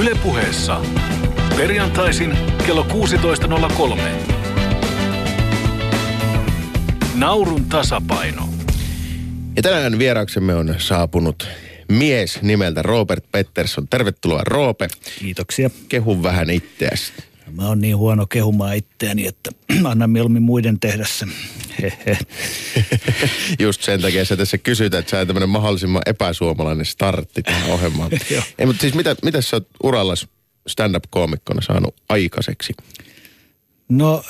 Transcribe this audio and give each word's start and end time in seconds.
Ylepuheessa 0.00 0.80
perjantaisin 1.56 2.36
kello 2.66 2.86
16.03. 3.94 4.00
Naurun 7.14 7.64
tasapaino. 7.64 8.48
Ja 9.56 9.62
tänään 9.62 9.98
vieraaksemme 9.98 10.54
on 10.54 10.74
saapunut 10.78 11.48
mies 11.88 12.42
nimeltä 12.42 12.82
Robert 12.82 13.24
Pettersson. 13.32 13.88
Tervetuloa 13.88 14.42
Roope. 14.44 14.88
Kiitoksia. 15.18 15.70
Kehu 15.88 16.22
vähän 16.22 16.50
itseäsi. 16.50 17.12
Mä 17.52 17.68
oon 17.68 17.80
niin 17.80 17.96
huono 17.96 18.26
kehumaan 18.26 18.76
itseäni, 18.76 19.26
että 19.26 19.50
annan 19.84 20.10
mieluummin 20.10 20.42
muiden 20.42 20.80
tehdä 20.80 21.06
se. 21.08 21.26
Just 23.60 23.82
sen 23.82 24.00
takia 24.00 24.24
sä 24.24 24.36
tässä 24.36 24.58
kysyt, 24.58 24.94
että 24.94 25.10
sä 25.10 25.26
tämmöinen 25.26 25.48
mahdollisimman 25.48 26.02
epäsuomalainen 26.06 26.86
startti 26.86 27.42
tähän 27.42 27.70
ohjelmaan. 27.70 28.10
Ei, 28.58 28.66
mutta 28.66 28.80
siis 28.80 28.94
mitä, 28.94 29.16
mitä 29.24 29.42
sä 29.42 29.56
oot 29.56 29.68
uralla 29.82 30.14
stand-up-koomikkona 30.66 31.60
saanut 31.60 31.94
aikaiseksi? 32.08 32.72
No, 33.88 34.24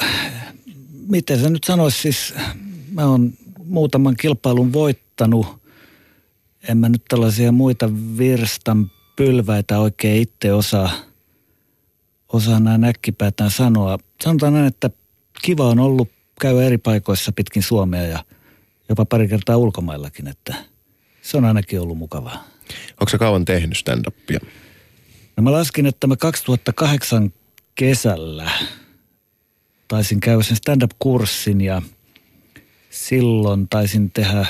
miten 1.08 1.40
sä 1.40 1.50
nyt 1.50 1.64
sanois 1.64 2.02
siis, 2.02 2.34
mä 2.92 3.06
oon 3.06 3.32
muutaman 3.64 4.16
kilpailun 4.16 4.72
voittanut. 4.72 5.46
En 6.68 6.78
mä 6.78 6.88
nyt 6.88 7.02
tällaisia 7.08 7.52
muita 7.52 7.90
virstan 8.18 8.90
pylväitä 9.16 9.78
oikein 9.78 10.22
itse 10.22 10.52
osaa, 10.52 10.90
osaa 12.32 12.60
näin 12.60 12.84
äkkipäätään 12.84 13.50
sanoa. 13.50 13.98
Sanotaan 14.24 14.52
näin, 14.52 14.66
että 14.66 14.90
kiva 15.42 15.68
on 15.68 15.78
ollut 15.78 16.08
käydä 16.40 16.62
eri 16.62 16.78
paikoissa 16.78 17.32
pitkin 17.32 17.62
Suomea 17.62 18.02
ja 18.02 18.24
jopa 18.88 19.04
pari 19.04 19.28
kertaa 19.28 19.56
ulkomaillakin, 19.56 20.28
että 20.28 20.54
se 21.22 21.36
on 21.36 21.44
ainakin 21.44 21.80
ollut 21.80 21.98
mukavaa. 21.98 22.44
Onko 22.90 23.10
sä 23.10 23.18
kauan 23.18 23.44
tehnyt 23.44 23.76
stand-upia? 23.76 24.46
No 25.36 25.42
mä 25.42 25.52
laskin, 25.52 25.86
että 25.86 26.06
mä 26.06 26.16
2008 26.16 27.32
kesällä 27.74 28.50
taisin 29.88 30.20
käydä 30.20 30.42
sen 30.42 30.56
stand-up-kurssin 30.56 31.60
ja 31.60 31.82
silloin 32.90 33.68
taisin 33.68 34.10
tehdä 34.10 34.46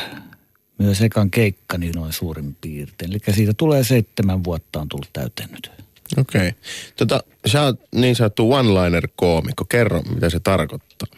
myös 0.79 1.03
ekan 1.03 1.31
keikkani 1.31 1.91
noin 1.91 2.13
suurin 2.13 2.57
piirtein. 2.61 3.11
Eli 3.11 3.35
siitä 3.35 3.55
tulee 3.55 3.85
seitsemän 3.85 4.45
vuotta 4.45 4.81
on 4.81 4.89
tullut 4.89 5.11
täyteen 5.13 5.49
nyt. 5.51 5.71
Okei. 6.17 6.49
Okay. 6.49 6.53
Tota, 6.97 7.21
sä 7.47 7.63
oot 7.63 7.81
niin 7.95 8.17
sanottu 8.17 8.53
one-liner-koomikko. 8.53 9.65
Kerro, 9.65 10.03
mitä 10.03 10.31
se 10.31 10.41
tarkoittaa. 10.41 11.09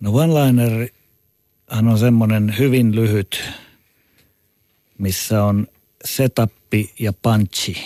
No 0.00 0.10
one-liner 0.10 0.88
on 1.88 1.98
semmoinen 1.98 2.54
hyvin 2.58 2.94
lyhyt, 2.94 3.42
missä 4.98 5.44
on 5.44 5.66
setappi 6.04 6.92
ja 6.98 7.12
punchi. 7.12 7.76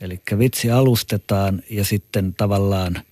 Eli 0.00 0.20
vitsi 0.38 0.70
alustetaan 0.70 1.62
ja 1.70 1.84
sitten 1.84 2.34
tavallaan 2.34 3.02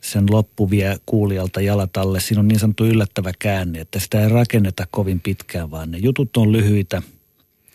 sen 0.00 0.26
loppu 0.30 0.70
vie 0.70 0.96
kuulijalta 1.06 1.60
jalat 1.60 1.96
alle. 1.96 2.20
Siinä 2.20 2.40
on 2.40 2.48
niin 2.48 2.58
sanottu 2.58 2.84
yllättävä 2.84 3.32
käänne, 3.38 3.80
että 3.80 4.00
sitä 4.00 4.22
ei 4.22 4.28
rakenneta 4.28 4.86
kovin 4.90 5.20
pitkään, 5.20 5.70
vaan 5.70 5.90
ne 5.90 5.98
jutut 5.98 6.36
on 6.36 6.52
lyhyitä 6.52 7.02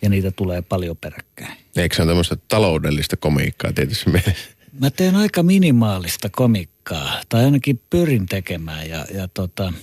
ja 0.02 0.09
niitä 0.09 0.31
tulee 0.31 0.61
paljon 0.61 0.97
peräkkäin. 0.97 1.58
Eikö 1.81 1.95
se 1.95 2.02
ole 2.02 2.09
tämmöistä 2.09 2.38
taloudellista 2.47 3.17
komiikkaa 3.17 3.73
tietysti 3.73 4.09
mielessä? 4.09 4.49
Mä 4.80 4.89
teen 4.89 5.16
aika 5.16 5.44
minimaalista 5.44 6.30
komikkaa, 6.30 7.22
tai 7.30 7.45
ainakin 7.45 7.81
pyrin 7.89 8.25
tekemään. 8.25 8.89
Ja, 8.89 9.05
ja 9.13 9.27
tota, 9.27 9.73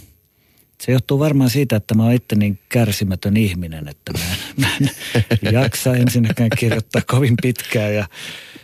se 0.81 0.93
johtuu 0.93 1.19
varmaan 1.19 1.51
siitä, 1.51 1.77
että 1.77 1.95
mä 1.95 2.03
oon 2.03 2.13
itse 2.13 2.37
niin 2.37 2.59
kärsimätön 2.69 3.37
ihminen, 3.37 3.89
että 3.89 4.13
mä 4.13 4.19
en, 4.33 4.39
mä 4.61 4.69
en 4.81 4.91
jaksa 5.63 5.97
ensinnäkään 5.97 6.51
kirjoittaa 6.59 7.03
kovin 7.07 7.35
pitkään 7.43 7.95
ja, 7.95 8.09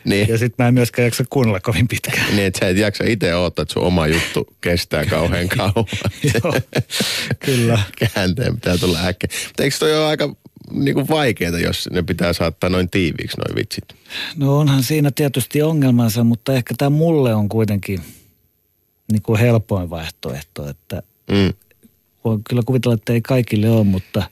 Niin. 0.05 0.29
ja 0.29 0.39
sitten 0.39 0.65
mä 0.65 0.69
en 0.69 0.75
myöskään 0.75 1.05
jaksa 1.07 1.25
kuunnella 1.31 1.61
kovin 1.61 1.89
pitkään. 1.89 2.27
Niin, 2.37 2.47
että 2.47 2.59
sä 2.61 2.69
et 2.69 2.77
jaksa 2.77 3.05
itse 3.07 3.35
odottaa, 3.35 3.63
että 3.63 3.73
sun 3.73 3.83
oma 3.83 4.07
juttu 4.07 4.47
kestää 4.61 5.07
kauhean 5.07 5.49
kauan. 5.57 5.73
Joo, 6.35 6.55
kyllä. 7.41 7.79
Käänteen 8.15 8.55
pitää 8.55 8.79
tulla 8.79 8.99
äkkiä. 9.07 9.29
Mutta 9.47 9.63
eikö 9.63 9.77
toi 9.79 9.97
ole 9.99 10.07
aika 10.07 10.37
niin 10.73 10.95
kuin 10.95 11.09
vaikeaa, 11.09 11.59
jos 11.59 11.89
ne 11.93 12.03
pitää 12.03 12.33
saattaa 12.33 12.71
noin 12.71 12.91
tiiviiksi 12.91 13.37
noin 13.39 13.57
vitsit? 13.57 13.85
No 14.37 14.59
onhan 14.59 14.83
siinä 14.83 15.11
tietysti 15.11 15.63
ongelmansa, 15.63 16.25
mutta 16.25 16.53
ehkä 16.55 16.75
tämä 16.79 16.91
mulle 16.91 17.35
on 17.35 17.49
kuitenkin 17.49 18.01
niin 19.13 19.23
kuin 19.23 19.41
helpoin 19.41 19.91
vaihtoehto, 19.91 20.69
että 20.69 21.03
Mm. 21.31 21.53
voin 22.25 22.45
kyllä 22.49 22.63
kuvitella, 22.67 22.95
että 22.95 23.13
ei 23.13 23.21
kaikille 23.21 23.71
ole, 23.71 23.85
mutta 23.85 24.23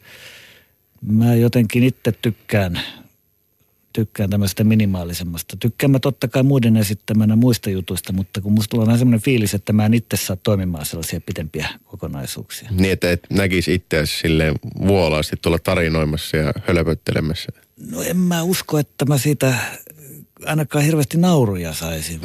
mä 1.06 1.34
jotenkin 1.34 1.83
itse 1.83 2.12
tykkään, 2.22 2.81
tykkään 3.93 4.31
tämmöistä 4.31 4.65
minimaalisemmasta. 4.65 5.56
Tykkään 5.61 5.91
mä 5.91 5.99
totta 5.99 6.28
kai 6.28 6.43
muiden 6.43 6.77
esittämänä 6.77 7.37
muista 7.37 7.71
jutuista, 7.71 8.12
mutta 8.12 8.41
kun 8.41 8.53
musta 8.53 8.71
tulee 8.71 8.87
vähän 8.87 8.99
semmoinen 8.99 9.21
fiilis, 9.21 9.55
että 9.55 9.73
mä 9.73 9.87
en 9.87 9.95
itse 9.95 10.17
saa 10.17 10.37
toimimaan 10.37 10.87
sellaisia 10.87 11.21
pidempiä 11.21 11.69
kokonaisuuksia. 11.84 12.69
Niin, 12.71 12.93
että 12.93 13.11
et 13.11 13.27
näkisi 13.31 13.75
itseäsi 13.75 14.19
silleen 14.19 14.55
vuolaasti 14.87 15.37
tulla 15.43 15.59
tarinoimassa 15.59 16.37
ja 16.37 16.53
hölpöttelemässä. 16.67 17.53
No 17.91 18.03
en 18.03 18.17
mä 18.17 18.43
usko, 18.43 18.78
että 18.78 19.05
mä 19.05 19.19
siitä 19.19 19.55
ainakaan 20.45 20.84
hirveästi 20.84 21.19
nauruja 21.19 21.75
saisin. 21.75 22.21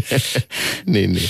niin, 0.86 1.12
niin. 1.12 1.28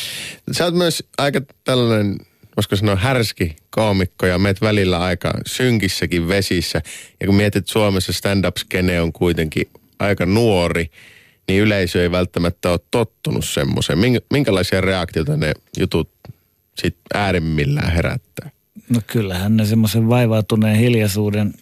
Sä 0.53 0.65
oot 0.65 0.75
myös 0.75 1.05
aika 1.19 1.41
tällainen, 1.65 2.19
voisiko 2.57 2.77
sanoa 2.77 2.97
härski 2.97 3.57
koomikko 3.71 4.27
ja 4.27 4.39
meet 4.39 4.61
välillä 4.61 5.01
aika 5.01 5.33
synkissäkin 5.47 6.29
vesissä. 6.29 6.83
Ja 7.21 7.27
kun 7.27 7.35
mietit, 7.37 7.57
että 7.57 7.73
Suomessa 7.73 8.13
stand-up-skene 8.13 9.01
on 9.01 9.13
kuitenkin 9.13 9.69
aika 9.99 10.27
nuori, 10.27 10.91
niin 11.49 11.63
yleisö 11.63 12.03
ei 12.03 12.11
välttämättä 12.11 12.71
ole 12.71 12.81
tottunut 12.91 13.45
semmoiseen. 13.45 13.99
Minkä- 13.99 14.21
Minkälaisia 14.33 14.81
reaktioita 14.81 15.37
ne 15.37 15.53
jutut 15.79 16.11
sit 16.79 16.97
äärimmillään 17.15 17.93
herättää? 17.93 18.51
No 18.89 19.01
kyllähän 19.07 19.57
ne 19.57 19.67
semmoisen 19.67 20.09
vaivautuneen 20.09 20.77
hiljaisuuden 20.77 21.55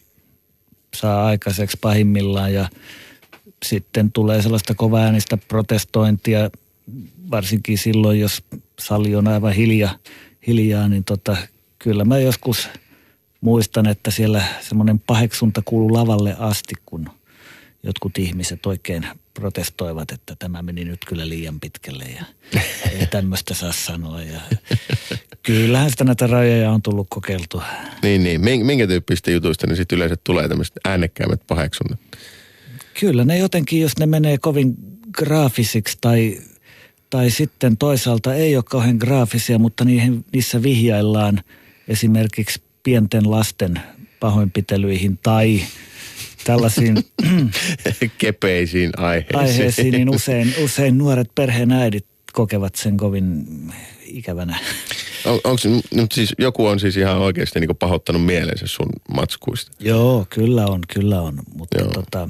saa 0.97 1.26
aikaiseksi 1.26 1.78
pahimmillaan 1.80 2.53
ja 2.53 2.69
sitten 3.64 4.12
tulee 4.12 4.42
sellaista 4.42 4.74
kovaäänistä 4.74 5.36
protestointia, 5.36 6.50
varsinkin 7.30 7.78
silloin, 7.78 8.20
jos 8.20 8.44
sali 8.80 9.14
on 9.14 9.28
aivan 9.28 9.53
hilja, 9.53 9.98
hiljaa, 10.47 10.88
niin 10.88 11.04
tota, 11.04 11.36
kyllä 11.78 12.04
mä 12.04 12.19
joskus 12.19 12.69
muistan, 13.41 13.86
että 13.86 14.10
siellä 14.10 14.42
semmoinen 14.60 14.98
paheksunta 15.00 15.62
kuuluu 15.64 15.92
lavalle 15.92 16.36
asti, 16.38 16.75
kun 16.86 17.10
jotkut 17.82 18.19
ihmiset 18.19 18.66
oikein 18.66 19.06
protestoivat, 19.34 20.12
että 20.12 20.36
tämä 20.38 20.62
meni 20.62 20.84
nyt 20.84 21.04
kyllä 21.04 21.28
liian 21.28 21.60
pitkälle 21.60 22.04
ja 22.04 22.25
ei 23.00 23.06
tämmöistä 23.06 23.54
saa 23.54 23.72
sanoa. 23.72 24.22
Ja 24.22 24.41
kyllähän 25.42 25.91
sitä 25.91 26.04
näitä 26.04 26.26
rajoja 26.26 26.70
on 26.70 26.82
tullut 26.82 27.06
kokeiltua. 27.10 27.64
Niin, 28.03 28.24
niin. 28.24 28.41
Min- 28.41 28.66
Minkä 28.66 28.86
tyyppistä 28.86 29.30
jutuista 29.30 29.66
ne 29.66 29.76
sitten 29.76 29.97
yleensä 29.97 30.16
tulee 30.24 30.48
tämmöiset 30.48 30.76
äänekkäämmät 30.84 31.41
paheksunnat? 31.47 32.00
Kyllä 33.00 33.24
ne 33.24 33.38
jotenkin, 33.38 33.80
jos 33.80 33.98
ne 33.98 34.06
menee 34.06 34.38
kovin 34.38 34.74
graafisiksi 35.12 35.98
tai, 36.00 36.41
tai 37.12 37.30
sitten 37.30 37.76
toisaalta 37.76 38.34
ei 38.34 38.56
ole 38.56 38.64
kauhean 38.68 38.96
graafisia, 38.96 39.58
mutta 39.58 39.84
niihin, 39.84 40.24
niissä 40.32 40.62
vihjaillaan 40.62 41.40
esimerkiksi 41.88 42.62
pienten 42.82 43.30
lasten 43.30 43.80
pahoinpitelyihin 44.20 45.18
tai 45.22 45.60
tällaisiin 46.44 46.96
Kepeisiin 48.18 48.90
aiheisiin. 48.96 49.38
aiheisiin, 49.38 49.92
niin 49.92 50.08
usein, 50.08 50.54
usein 50.64 50.98
nuoret 50.98 51.30
perheenäidit 51.34 52.06
kokevat 52.32 52.74
sen 52.74 52.96
kovin 52.96 53.46
ikävänä. 54.04 54.58
On, 55.24 55.40
onks, 55.44 55.62
nyt 55.94 56.12
siis 56.12 56.34
joku 56.38 56.66
on 56.66 56.80
siis 56.80 56.96
ihan 56.96 57.18
oikeasti 57.18 57.60
niin 57.60 57.76
pahoittanut 57.76 58.24
mielensä 58.24 58.66
sun 58.66 58.88
matskuista. 59.14 59.72
Joo, 59.80 60.26
kyllä 60.30 60.66
on, 60.66 60.80
kyllä 60.94 61.20
on, 61.20 61.42
mutta 61.54 61.78
Joo. 61.78 61.90
tota, 61.90 62.28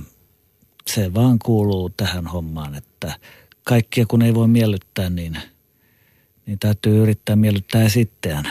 se 0.87 1.15
vaan 1.15 1.39
kuuluu 1.39 1.91
tähän 1.91 2.27
hommaan, 2.27 2.75
että 2.75 3.15
kaikkia 3.65 4.07
kun 4.07 4.23
ei 4.23 4.35
voi 4.35 4.49
miellyttää, 4.49 5.11
niin, 5.11 5.39
niin 6.47 6.59
täytyy 6.59 7.03
yrittää 7.03 7.37
miellyttää 7.37 7.83
esittäjän. 7.83 8.45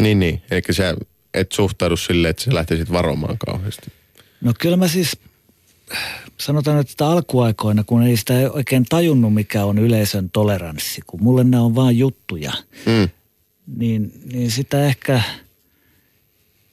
Niin, 0.00 0.18
niin. 0.20 0.42
Eli 0.50 0.62
sä 0.70 0.94
et 1.34 1.52
suhtaudu 1.52 1.96
silleen, 1.96 2.30
että 2.30 2.42
sä 2.42 2.54
lähtisit 2.54 2.92
varomaan 2.92 3.38
kauheasti. 3.38 3.92
No 4.40 4.52
kyllä 4.60 4.76
mä 4.76 4.88
siis, 4.88 5.16
sanotaan 6.38 6.80
että 6.80 7.06
alkuaikoina, 7.06 7.84
kun 7.84 8.02
ei 8.02 8.16
sitä 8.16 8.34
oikein 8.52 8.86
tajunnut, 8.88 9.34
mikä 9.34 9.64
on 9.64 9.78
yleisön 9.78 10.30
toleranssi, 10.30 11.00
kun 11.06 11.22
mulle 11.22 11.44
nämä 11.44 11.62
on 11.62 11.74
vaan 11.74 11.98
juttuja, 11.98 12.52
Mm. 12.86 13.08
niin, 13.76 14.12
niin 14.32 14.50
sitä 14.50 14.84
ehkä 14.86 15.22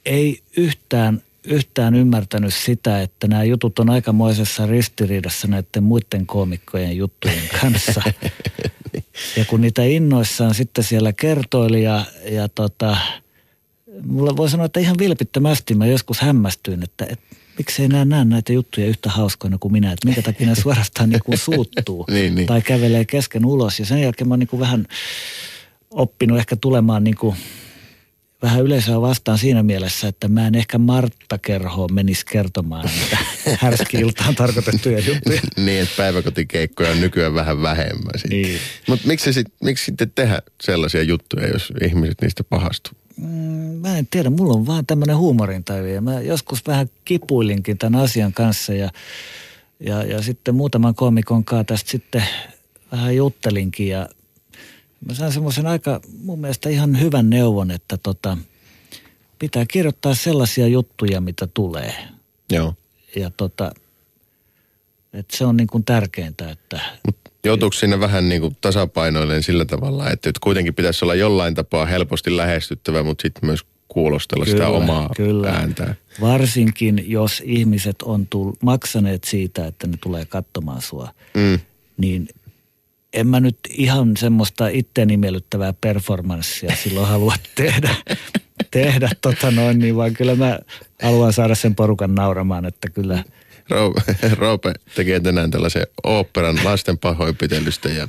ei 0.06 0.39
yhtään, 0.57 1.21
yhtään 1.45 1.95
ymmärtänyt 1.95 2.53
sitä, 2.53 3.01
että 3.01 3.27
nämä 3.27 3.44
jutut 3.44 3.80
on 3.80 3.89
aikamoisessa 3.89 4.65
ristiriidassa 4.65 5.47
näiden 5.47 5.83
muiden 5.83 6.25
koomikkojen 6.25 6.97
juttujen 6.97 7.50
kanssa. 7.62 8.01
ja 9.38 9.45
kun 9.45 9.62
niitä 9.62 9.83
innoissaan 9.83 10.53
sitten 10.53 10.83
siellä 10.83 11.13
kertoili 11.13 11.83
ja, 11.83 12.06
ja 12.31 12.50
tota, 12.50 12.97
mulla 14.06 14.38
voi 14.38 14.50
sanoa, 14.50 14.65
että 14.65 14.80
ihan 14.80 14.97
vilpittömästi 15.00 15.75
mä 15.75 15.86
joskus 15.86 16.19
hämmästyin, 16.21 16.83
että 16.83 17.06
et, 17.09 17.19
miksei 17.57 17.88
nämä 17.88 18.06
näe 18.06 18.25
näitä 18.25 18.53
juttuja 18.53 18.88
yhtä 18.88 19.09
hauskoina 19.09 19.57
kuin 19.57 19.71
minä, 19.71 19.92
että 19.92 20.07
minkä 20.07 20.21
takia 20.21 20.47
ne 20.47 20.56
suorastaan 20.56 21.09
niin 21.09 21.21
kuin 21.25 21.38
suuttuu 21.38 22.06
Niin, 22.12 22.36
niin. 22.36 22.47
tai 22.47 22.62
kävelee 22.62 23.06
kesken 23.06 23.45
ulos. 23.45 23.80
Ja 23.80 23.86
sen 23.86 24.01
jälkeen 24.01 24.27
mä 24.27 24.31
oon 24.33 24.39
niin 24.39 24.47
kuin 24.47 24.59
vähän 24.59 24.86
oppinut 25.92 26.38
ehkä 26.38 26.56
tulemaan 26.56 27.03
niin 27.03 27.15
kuin 27.15 27.36
vähän 28.41 28.63
yleisöä 28.63 29.01
vastaan 29.01 29.37
siinä 29.37 29.63
mielessä, 29.63 30.07
että 30.07 30.27
mä 30.27 30.47
en 30.47 30.55
ehkä 30.55 30.77
Martta-kerhoon 30.77 31.93
menisi 31.93 32.25
kertomaan 32.25 32.85
niitä 32.85 33.17
härski-iltaan 33.61 34.35
tarkoitettuja 34.35 34.99
juttuja. 34.99 35.41
niin, 35.65 35.81
että 35.81 35.93
päiväkotikeikkoja 35.97 36.91
on 36.91 37.01
nykyään 37.01 37.33
vähän 37.33 37.61
vähemmän. 37.61 38.13
Niin. 38.29 38.59
Mutta 38.87 39.07
miksi, 39.07 39.33
sit, 39.33 39.47
miksi 39.63 39.85
sitten 39.85 40.11
tehdä 40.15 40.41
sellaisia 40.63 41.03
juttuja, 41.03 41.47
jos 41.47 41.73
ihmiset 41.83 42.21
niistä 42.21 42.43
pahastuu? 42.43 42.93
Mm, 43.17 43.27
mä 43.81 43.97
en 43.97 44.07
tiedä, 44.11 44.29
mulla 44.29 44.53
on 44.53 44.67
vaan 44.67 44.85
tämmöinen 44.85 45.17
huumorintaju 45.17 45.85
ja 45.85 46.01
mä 46.01 46.21
joskus 46.21 46.67
vähän 46.67 46.89
kipuilinkin 47.05 47.77
tämän 47.77 48.01
asian 48.01 48.33
kanssa 48.33 48.73
ja, 48.73 48.89
ja, 49.79 50.03
ja 50.03 50.21
sitten 50.21 50.55
muutaman 50.55 50.95
komikon 50.95 51.45
kanssa 51.45 51.63
tästä 51.63 51.91
sitten 51.91 52.23
vähän 52.91 53.15
juttelinkin 53.15 53.87
ja 53.87 54.09
mä 55.07 55.13
sain 55.13 55.31
semmoisen 55.33 55.68
aika 55.68 56.00
mun 56.24 56.39
mielestä 56.39 56.69
ihan 56.69 57.00
hyvän 57.01 57.30
neuvon, 57.30 57.71
että 57.71 57.97
tota, 57.97 58.38
pitää 59.39 59.65
kirjoittaa 59.71 60.15
sellaisia 60.15 60.68
juttuja, 60.68 61.21
mitä 61.21 61.47
tulee. 61.47 61.95
Joo. 62.51 62.74
Ja 63.15 63.31
tota, 63.38 63.71
että 65.13 65.38
se 65.38 65.45
on 65.45 65.57
niin 65.57 65.68
kuin 65.68 65.86
tärkeintä, 65.86 66.51
että 66.51 66.80
Mut 67.06 67.15
joutuuko 67.45 67.74
siinä 67.74 68.00
vähän 68.00 68.30
niin 68.30 68.42
kuin 68.42 68.57
tasapainoilleen 68.62 69.44
sillä 69.44 69.65
tavalla, 69.65 70.09
että 70.09 70.30
nyt 70.30 70.39
kuitenkin 70.39 70.74
pitäisi 70.75 71.06
olla 71.06 71.15
jollain 71.15 71.56
tapaa 71.56 71.86
helposti 71.86 72.38
lähestyttävä, 72.38 73.03
mutta 73.03 73.21
sitten 73.21 73.45
myös 73.45 73.59
kuulostella 73.88 74.45
sitä 74.45 74.68
omaa 74.68 75.09
kyllä. 75.15 75.50
ääntää. 75.50 75.95
Varsinkin, 76.21 77.03
jos 77.07 77.44
ihmiset 77.45 78.01
on 78.01 78.27
tull, 78.27 78.51
maksaneet 78.62 79.24
siitä, 79.24 79.68
että 79.68 79.88
ne 79.88 79.97
tulee 80.01 80.25
katsomaan 80.25 80.81
sua, 80.81 81.09
Mm. 81.33 81.59
niin 81.97 82.30
en 83.15 83.27
mä 83.27 83.39
nyt 83.39 83.59
ihan 83.69 84.17
semmoista 84.17 84.67
itteeni 84.67 85.17
miellyttävää 85.17 85.73
performanssia 85.81 86.75
silloin 86.83 87.07
halua 87.07 87.35
tehdä, 87.56 87.95
tehdä 88.71 89.09
tota 89.21 89.51
noin, 89.51 89.79
niin 89.79 89.95
vaan 89.95 90.13
kyllä 90.13 90.35
mä 90.35 90.59
haluan 91.03 91.33
saada 91.33 91.56
sen 91.56 91.75
porukan 91.75 92.15
nauramaan, 92.15 92.65
että 92.65 92.89
kyllä 92.89 93.23
Roope, 93.69 94.01
Roope 94.38 94.73
tekee 94.95 95.19
tänään 95.19 95.51
tällaisen 95.51 95.88
oopperan 96.03 96.59
lasten 96.63 96.97
pahoinpitelystä 96.97 97.89
ja 97.89 98.07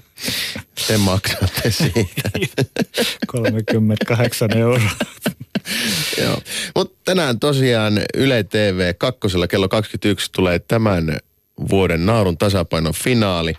te 0.86 0.98
maksatte 0.98 1.70
siitä. 1.70 2.30
38 3.26 4.56
euroa. 4.56 4.90
Joo. 6.22 6.40
Mutta 6.74 6.96
tänään 7.04 7.38
tosiaan 7.38 8.00
Yle 8.14 8.44
TV 8.44 8.94
kakkosella 8.98 9.48
kello 9.48 9.68
21 9.68 10.32
tulee 10.32 10.58
tämän 10.58 11.18
vuoden 11.70 12.06
Naurun 12.06 12.38
tasapainon 12.38 12.94
finaali. 12.94 13.54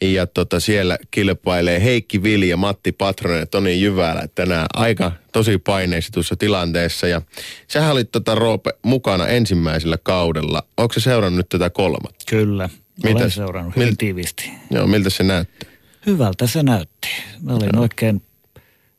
Ja 0.00 0.26
tota, 0.26 0.60
siellä 0.60 0.98
kilpailee 1.10 1.82
Heikki 1.84 2.22
Vili 2.22 2.48
ja 2.48 2.56
Matti 2.56 2.92
Patronen 2.92 3.40
ja 3.40 3.46
Toni 3.46 3.80
Jyvälä 3.80 4.28
tänään 4.34 4.66
aika 4.74 5.12
tosi 5.32 5.58
paineistetussa 5.58 6.36
tilanteessa. 6.36 7.06
Ja 7.06 7.22
sähän 7.68 7.92
olit 7.92 8.12
tota, 8.12 8.34
Roope 8.34 8.70
mukana 8.82 9.26
ensimmäisellä 9.26 9.98
kaudella. 10.02 10.62
Onko 10.76 10.92
se 10.94 11.00
seurannut 11.00 11.36
nyt 11.36 11.48
tätä 11.48 11.70
kolmatta? 11.70 12.24
Kyllä, 12.28 12.68
olen 13.04 13.14
Mitäs? 13.14 13.34
seurannut 13.34 13.76
hyvin 13.76 13.88
Mil- 13.88 13.96
tiivisti. 13.98 14.50
Joo, 14.70 14.86
miltä 14.86 15.10
se 15.10 15.22
näyttää? 15.22 15.70
Hyvältä 16.06 16.46
se 16.46 16.62
näytti. 16.62 17.08
Mä 17.42 17.54
olin 17.54 17.78
oikein, 17.78 18.22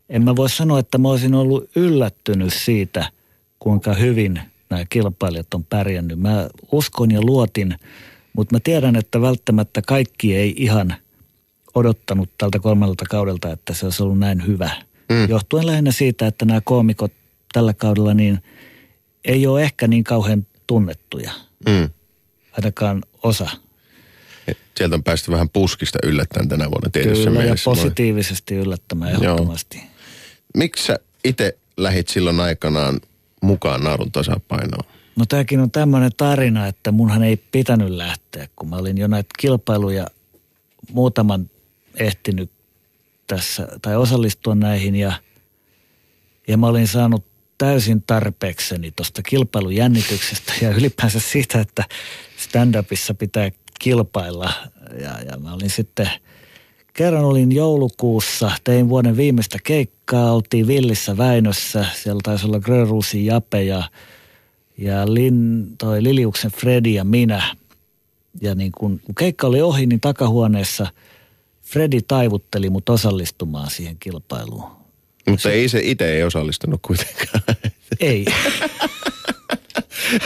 en 0.09 0.23
mä 0.23 0.35
voi 0.35 0.49
sanoa, 0.49 0.79
että 0.79 0.97
mä 0.97 1.09
olisin 1.09 1.35
ollut 1.35 1.69
yllättynyt 1.75 2.53
siitä, 2.53 3.11
kuinka 3.59 3.93
hyvin 3.93 4.41
nämä 4.69 4.85
kilpailijat 4.89 5.53
on 5.53 5.63
pärjännyt. 5.63 6.19
Mä 6.19 6.49
uskon 6.71 7.11
ja 7.11 7.21
luotin, 7.21 7.75
mutta 8.37 8.55
mä 8.55 8.59
tiedän, 8.63 8.95
että 8.95 9.21
välttämättä 9.21 9.81
kaikki 9.81 10.35
ei 10.35 10.53
ihan 10.57 10.95
odottanut 11.75 12.29
tältä 12.37 12.59
kolmelta 12.59 13.05
kaudelta, 13.09 13.51
että 13.51 13.73
se 13.73 13.85
olisi 13.85 14.03
ollut 14.03 14.19
näin 14.19 14.47
hyvä. 14.47 14.69
Mm. 15.09 15.29
Johtuen 15.29 15.65
lähinnä 15.67 15.91
siitä, 15.91 16.27
että 16.27 16.45
nämä 16.45 16.61
koomikot 16.63 17.11
tällä 17.53 17.73
kaudella 17.73 18.13
niin 18.13 18.39
ei 19.25 19.47
ole 19.47 19.63
ehkä 19.63 19.87
niin 19.87 20.03
kauhean 20.03 20.47
tunnettuja, 20.67 21.31
Mm. 21.69 21.89
ainakaan 22.51 23.03
osa. 23.23 23.49
Sieltä 24.77 24.95
on 24.95 25.03
päästy 25.03 25.31
vähän 25.31 25.49
puskista 25.49 25.99
yllättäen 26.03 26.49
tänä 26.49 26.71
vuonna 26.71 26.89
tietyssä 26.89 27.23
Kyllä, 27.23 27.39
ja 27.39 27.43
mielessä. 27.43 27.63
positiivisesti 27.71 28.55
yllättämään 28.55 29.11
ehdottomasti. 29.11 29.83
Miksi 30.57 30.85
sä 30.85 30.99
itse 31.23 31.57
lähit 31.77 32.07
silloin 32.07 32.39
aikanaan 32.39 32.99
mukaan 33.41 33.83
naarun 33.83 34.11
tasapainoon? 34.11 34.83
No 35.15 35.25
tämäkin 35.25 35.59
on 35.59 35.71
tämmöinen 35.71 36.11
tarina, 36.17 36.67
että 36.67 36.91
munhan 36.91 37.23
ei 37.23 37.37
pitänyt 37.37 37.89
lähteä, 37.89 38.47
kun 38.55 38.69
mä 38.69 38.75
olin 38.75 38.97
jo 38.97 39.07
näitä 39.07 39.29
kilpailuja 39.39 40.07
muutaman 40.93 41.49
ehtinyt 41.95 42.51
tässä, 43.27 43.67
tai 43.81 43.95
osallistua 43.95 44.55
näihin 44.55 44.95
ja, 44.95 45.13
ja 46.47 46.57
mä 46.57 46.67
olin 46.67 46.87
saanut 46.87 47.25
täysin 47.57 48.01
tarpeekseni 48.01 48.91
tuosta 48.91 49.21
kilpailujännityksestä 49.21 50.53
ja 50.61 50.69
ylipäänsä 50.69 51.19
siitä, 51.19 51.61
että 51.61 51.83
stand-upissa 52.37 53.13
pitää 53.13 53.51
kilpailla. 53.79 54.53
Ja, 55.01 55.21
ja 55.31 55.37
mä 55.37 55.53
olin 55.53 55.69
sitten, 55.69 56.09
kerran 56.97 57.25
olin 57.25 57.51
joulukuussa, 57.51 58.51
tein 58.63 58.89
vuoden 58.89 59.17
viimeistä 59.17 59.57
keikkaa, 59.63 60.33
oltiin 60.33 60.67
Villissä 60.67 61.17
Väinössä, 61.17 61.85
siellä 61.95 62.19
taisi 62.23 62.45
olla 62.45 62.59
Grönruusin 62.59 63.25
Jape 63.25 63.63
ja 63.63 63.83
ja 64.77 65.13
Lin, 65.13 65.67
toi 65.77 66.03
Liliuksen 66.03 66.51
Fredi 66.51 66.93
ja 66.93 67.03
minä. 67.03 67.55
Ja 68.41 68.55
niin 68.55 68.71
kun, 68.71 68.99
kun 68.99 69.15
keikka 69.15 69.47
oli 69.47 69.61
ohi, 69.61 69.85
niin 69.85 70.01
takahuoneessa 70.01 70.87
Fredi 71.61 72.01
taivutteli 72.01 72.69
mut 72.69 72.89
osallistumaan 72.89 73.69
siihen 73.69 73.97
kilpailuun. 73.99 74.71
Mutta 75.29 75.51
ei 75.51 75.69
se 75.69 75.79
itse 75.83 76.13
ei 76.15 76.23
osallistunut 76.23 76.81
kuitenkaan. 76.81 77.43
Ei. 77.99 78.25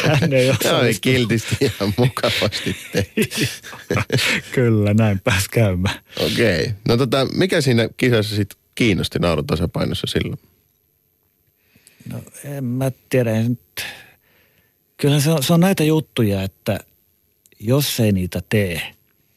Hän 0.03 0.33
ei 0.33 0.47
Joo, 0.47 0.55
ei 0.61 0.67
osallistunut. 0.67 0.99
kiltisti 1.01 1.57
ihan 1.61 1.93
mukavasti 1.97 2.75
tehty. 2.91 3.47
Kyllä, 4.55 4.93
näin 4.93 5.19
pääs 5.19 5.49
käymään. 5.49 5.99
Okei. 6.19 6.61
Okay. 6.61 6.73
No 6.87 6.97
tota, 6.97 7.27
mikä 7.33 7.61
siinä 7.61 7.89
kisassa 7.97 8.35
sitten 8.35 8.59
kiinnosti 8.75 9.19
naurun 9.19 9.47
tasapainossa 9.47 10.07
silloin? 10.07 10.39
No 12.09 12.23
en 12.43 12.63
mä 12.63 12.91
tiedä. 13.09 13.31
Kyllähän 14.97 15.21
se 15.21 15.31
on, 15.31 15.43
se 15.43 15.53
on 15.53 15.59
näitä 15.59 15.83
juttuja, 15.83 16.43
että 16.43 16.79
jos 17.59 17.99
ei 17.99 18.11
niitä 18.11 18.41
tee, 18.49 18.81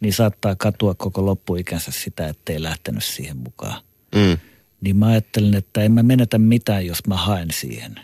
niin 0.01 0.13
saattaa 0.13 0.57
katua 0.57 0.95
koko 0.95 1.27
loppuikänsä 1.27 1.91
sitä, 1.91 2.29
ettei 2.29 2.63
lähtenyt 2.63 3.05
siihen 3.05 3.37
mukaan. 3.37 3.83
Mm. 4.15 4.39
Niin 4.81 4.97
mä 4.97 5.07
ajattelin, 5.07 5.55
että 5.55 5.83
en 5.83 5.93
mä 5.93 6.03
menetä 6.03 6.39
mitään, 6.39 6.87
jos 6.87 7.07
mä 7.07 7.17
haen 7.17 7.49
siihen. 7.53 7.95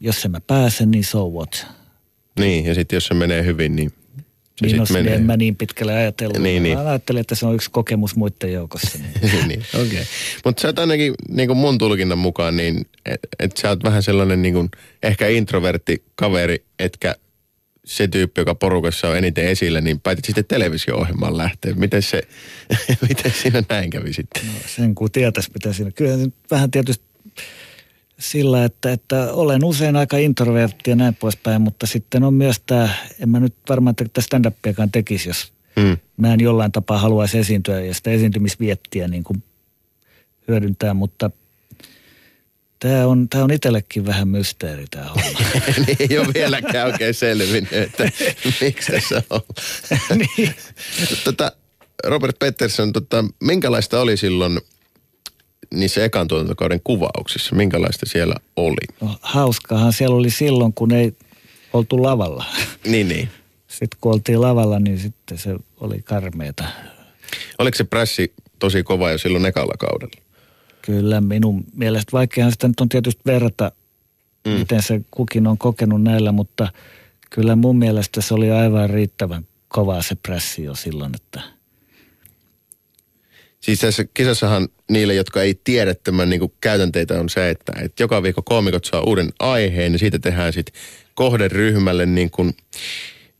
Jos 0.00 0.24
en 0.24 0.30
mä 0.30 0.40
pääse, 0.40 0.86
niin 0.86 1.04
so 1.04 1.28
what? 1.28 1.66
Niin, 2.38 2.64
ja 2.64 2.74
sitten 2.74 2.96
jos 2.96 3.06
se 3.06 3.14
menee 3.14 3.44
hyvin, 3.44 3.76
niin 3.76 3.90
se 3.90 4.66
Niin, 4.66 4.86
sitten 4.86 5.04
menee. 5.04 5.14
en 5.14 5.22
mä 5.22 5.36
niin 5.36 5.56
pitkälle 5.56 5.92
ajatellut. 5.92 6.38
Niin, 6.42 6.62
niin. 6.62 6.78
Mä 6.78 6.88
ajattelin, 6.88 7.20
että 7.20 7.34
se 7.34 7.46
on 7.46 7.54
yksi 7.54 7.70
kokemus 7.70 8.16
muiden 8.16 8.52
joukossa. 8.52 8.98
Niin. 9.22 9.48
niin, 9.48 9.64
okei. 9.74 9.86
Okay. 9.86 10.04
Mutta 10.44 10.62
sä 10.62 10.68
oot 10.68 10.78
ainakin 10.78 11.14
niin 11.28 11.48
kuin 11.48 11.56
mun 11.56 11.78
tulkinnan 11.78 12.18
mukaan, 12.18 12.56
niin 12.56 12.86
että 13.06 13.28
et 13.38 13.56
sä 13.56 13.68
oot 13.68 13.84
vähän 13.84 14.02
sellainen 14.02 14.42
niin 14.42 14.54
kuin, 14.54 14.70
ehkä 15.02 15.28
introvertti 15.28 16.04
kaveri, 16.14 16.64
etkä 16.78 17.16
se 17.84 18.08
tyyppi, 18.08 18.40
joka 18.40 18.54
porukassa 18.54 19.08
on 19.08 19.16
eniten 19.16 19.46
esillä, 19.46 19.80
niin 19.80 20.00
päätit 20.00 20.24
sitten 20.24 20.44
televisio-ohjelmaan 20.44 21.36
lähteä. 21.36 21.74
Miten 21.74 22.02
se, 22.02 22.22
miten 23.08 23.32
siinä 23.42 23.62
näin 23.68 23.90
kävi 23.90 24.12
sitten? 24.12 24.46
No, 24.46 24.52
sen 24.76 24.94
kun 24.94 25.10
tietäisi, 25.10 25.50
mitä 25.54 25.72
siinä. 25.72 25.90
Kyllä 25.90 26.28
vähän 26.50 26.70
tietysti 26.70 27.04
sillä, 28.20 28.64
että, 28.64 28.92
että 28.92 29.32
olen 29.32 29.64
usein 29.64 29.96
aika 29.96 30.16
introvertti 30.16 30.90
ja 30.90 30.96
näin 30.96 31.14
poispäin, 31.14 31.62
mutta 31.62 31.86
sitten 31.86 32.24
on 32.24 32.34
myös 32.34 32.60
tämä, 32.66 32.88
en 33.20 33.28
mä 33.28 33.40
nyt 33.40 33.54
varmaan 33.68 33.96
tätä 33.96 34.20
stand-upiakaan 34.20 34.90
tekisi, 34.92 35.28
jos 35.28 35.52
Hmm. 35.80 35.96
mä 36.16 36.34
en 36.34 36.40
jollain 36.40 36.72
tapaa 36.72 36.98
haluaisi 36.98 37.38
esiintyä 37.38 37.80
ja 37.80 37.94
sitä 37.94 38.10
esiintymisviettiä 38.10 39.08
niin 39.08 39.24
kuin 39.24 39.42
hyödyntää, 40.48 40.94
mutta 40.94 41.30
tämä 42.78 43.06
on, 43.06 43.28
tämä 43.28 43.44
on 43.44 43.50
itsellekin 43.50 44.06
vähän 44.06 44.28
mysteeri 44.28 44.84
tämä 44.90 45.04
homma. 45.04 45.40
niin 45.86 45.96
ei 46.10 46.18
ole 46.18 46.28
vieläkään 46.34 46.86
oikein 46.86 47.14
selvinnyt, 47.14 47.72
että 47.72 48.10
miksi 48.60 48.92
tässä 48.92 49.22
on. 49.30 49.40
niin. 50.36 50.54
tota, 51.24 51.52
Robert 52.04 52.38
Pettersson, 52.38 52.92
tota, 52.92 53.24
minkälaista 53.40 54.00
oli 54.00 54.16
silloin 54.16 54.60
niissä 55.74 56.04
ekan 56.04 56.28
tuotantokauden 56.28 56.80
kuvauksissa? 56.84 57.56
Minkälaista 57.56 58.06
siellä 58.06 58.34
oli? 58.56 58.96
no, 59.00 59.16
hauskaahan 59.20 59.92
siellä 59.92 60.16
oli 60.16 60.30
silloin, 60.30 60.72
kun 60.72 60.92
ei 60.92 61.16
oltu 61.72 62.02
lavalla. 62.02 62.44
Niin, 62.86 63.08
niin. 63.08 63.28
Sitten 63.68 63.98
kun 64.00 64.12
oltiin 64.12 64.40
lavalla, 64.40 64.78
niin 64.78 64.98
sitten 64.98 65.38
se 65.38 65.56
oli 65.80 66.02
karmeeta. 66.02 66.64
Oliko 67.58 67.76
se 67.76 67.84
prässi 67.84 68.32
tosi 68.58 68.82
kova 68.82 69.10
jo 69.10 69.18
silloin 69.18 69.46
ekalla 69.46 69.74
kaudella? 69.78 70.22
Kyllä 70.82 71.20
minun 71.20 71.64
mielestä, 71.74 72.12
vaikeahan 72.12 72.52
sitä 72.52 72.68
nyt 72.68 72.80
on 72.80 72.88
tietysti 72.88 73.22
verrata 73.26 73.72
mm. 74.46 74.52
miten 74.52 74.82
se 74.82 75.00
kukin 75.10 75.46
on 75.46 75.58
kokenut 75.58 76.02
näillä, 76.02 76.32
mutta 76.32 76.68
kyllä 77.30 77.56
mun 77.56 77.78
mielestä 77.78 78.20
se 78.20 78.34
oli 78.34 78.50
aivan 78.50 78.90
riittävän 78.90 79.46
kovaa 79.68 80.02
se 80.02 80.14
pressi 80.14 80.64
jo 80.64 80.74
silloin, 80.74 81.14
että– 81.14 81.40
Siis 83.60 83.80
tässä 83.80 84.04
kisassahan 84.14 84.68
niille, 84.90 85.14
jotka 85.14 85.42
ei 85.42 85.60
tiedä 85.64 85.94
tämän 85.94 86.30
niin 86.30 86.40
kuin 86.40 86.52
käytänteitä 86.60 87.20
on 87.20 87.28
se, 87.28 87.50
että, 87.50 87.72
että 87.82 88.02
joka 88.02 88.22
viikko 88.22 88.42
koomikot 88.42 88.84
saa 88.84 89.00
uuden 89.00 89.32
aiheen 89.38 89.92
ja 89.92 89.98
siitä 89.98 90.18
tehdään 90.18 90.52
sitten 90.52 90.80
kohderyhmälle 91.14 92.06
niin 92.06 92.30
kuin 92.30 92.56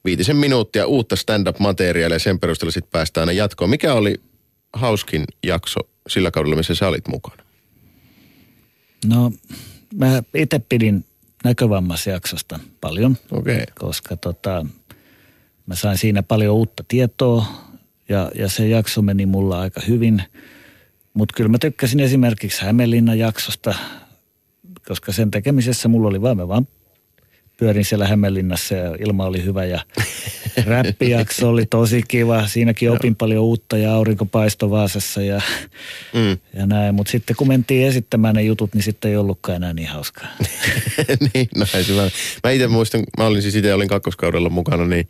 viitisen 0.04 0.36
minuuttia 0.36 0.86
uutta 0.86 1.16
stand-up-materiaalia 1.16 2.14
ja 2.14 2.18
sen 2.18 2.40
perusteella 2.40 2.72
sitten 2.72 2.90
päästään 2.90 3.28
aina 3.28 3.38
jatkoon. 3.38 3.70
Mikä 3.70 3.94
oli 3.94 4.20
hauskin 4.72 5.24
jakso 5.46 5.80
sillä 6.08 6.30
kaudella, 6.30 6.56
missä 6.56 6.74
sä 6.74 6.88
olit 6.88 7.08
mukana? 7.08 7.42
No, 9.06 9.32
mä 9.94 10.22
itse 10.34 10.58
pidin 10.58 11.04
näkövammaisjaksosta 11.44 12.60
paljon, 12.80 13.16
okay. 13.30 13.64
koska 13.80 14.16
tota, 14.16 14.66
mä 15.66 15.74
sain 15.74 15.98
siinä 15.98 16.22
paljon 16.22 16.54
uutta 16.54 16.84
tietoa 16.88 17.69
ja, 18.10 18.30
ja 18.34 18.48
se 18.48 18.68
jakso 18.68 19.02
meni 19.02 19.26
mulla 19.26 19.60
aika 19.60 19.80
hyvin. 19.88 20.22
Mutta 21.14 21.34
kyllä 21.36 21.50
mä 21.50 21.58
tykkäsin 21.58 22.00
esimerkiksi 22.00 22.64
Hämeenlinnan 22.64 23.18
jaksosta, 23.18 23.74
koska 24.88 25.12
sen 25.12 25.30
tekemisessä 25.30 25.88
mulla 25.88 26.08
oli 26.08 26.22
vaan, 26.22 26.36
mä 26.36 26.48
vaan 26.48 26.66
pyörin 27.60 27.84
siellä 27.84 28.06
Hämeenlinnassa 28.06 28.74
ja 28.74 28.96
ilma 29.00 29.24
oli 29.24 29.44
hyvä 29.44 29.64
ja 29.64 29.80
räppijakso 30.66 31.48
oli 31.48 31.66
tosi 31.66 32.02
kiva. 32.08 32.46
Siinäkin 32.46 32.90
opin 32.90 33.16
paljon 33.16 33.44
uutta 33.44 33.76
ja 33.76 33.94
aurinko 33.94 34.26
paistoi 34.26 34.70
Vaasassa 34.70 35.22
ja, 35.22 35.40
mm. 36.14 36.38
ja 36.58 36.66
näin. 36.66 36.94
Mutta 36.94 37.10
sitten 37.10 37.36
kun 37.36 37.48
mentiin 37.48 37.86
esittämään 37.86 38.34
ne 38.34 38.42
jutut, 38.42 38.74
niin 38.74 38.82
sitten 38.82 39.10
ei 39.10 39.16
ollutkaan 39.16 39.56
enää 39.56 39.72
niin 39.72 39.88
hauskaa. 39.88 40.28
niin, 41.34 41.48
no 41.56 41.66
mä, 41.96 42.10
mä 42.44 42.50
itse 42.50 42.68
muistan, 42.68 43.04
mä 43.18 43.26
olin 43.26 43.42
siis 43.42 43.54
itse 43.54 43.74
olin 43.74 43.88
kakkoskaudella 43.88 44.48
mukana, 44.48 44.86
niin 44.86 45.08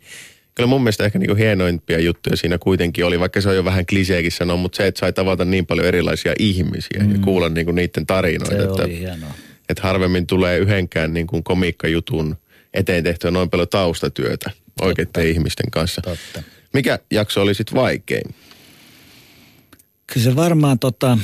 kyllä 0.55 0.67
mun 0.67 0.81
mielestä 0.81 1.05
ehkä 1.05 1.19
niinku 1.19 1.35
hienoimpia 1.35 1.99
juttuja 1.99 2.37
siinä 2.37 2.57
kuitenkin 2.57 3.05
oli, 3.05 3.19
vaikka 3.19 3.41
se 3.41 3.49
on 3.49 3.55
jo 3.55 3.65
vähän 3.65 3.85
kliseekin 3.85 4.31
sanoa, 4.31 4.57
mutta 4.57 4.75
se, 4.75 4.87
että 4.87 4.99
sai 4.99 5.13
tavata 5.13 5.45
niin 5.45 5.65
paljon 5.65 5.87
erilaisia 5.87 6.33
ihmisiä 6.39 7.03
mm. 7.03 7.11
ja 7.11 7.19
kuulla 7.19 7.49
niinku 7.49 7.71
niiden 7.71 8.05
tarinoita. 8.05 8.55
Se 8.55 8.63
että, 8.63 8.83
oli 8.83 8.99
hienoa. 8.99 9.33
Että 9.69 9.83
harvemmin 9.83 10.27
tulee 10.27 10.57
yhdenkään 10.57 11.13
niinku 11.13 11.41
komiikkajutun 11.43 12.35
eteen 12.73 13.03
tehtyä 13.03 13.31
noin 13.31 13.49
paljon 13.49 13.67
taustatyötä 13.67 14.51
oikeiden 14.81 15.27
ihmisten 15.27 15.71
kanssa. 15.71 16.01
Totta. 16.01 16.43
Mikä 16.73 16.99
jakso 17.11 17.41
oli 17.41 17.53
sitten 17.53 17.75
vaikein? 17.75 18.35
Kyllä 20.07 20.23
se 20.23 20.35
varmaan 20.35 20.79
tota, 20.79 21.17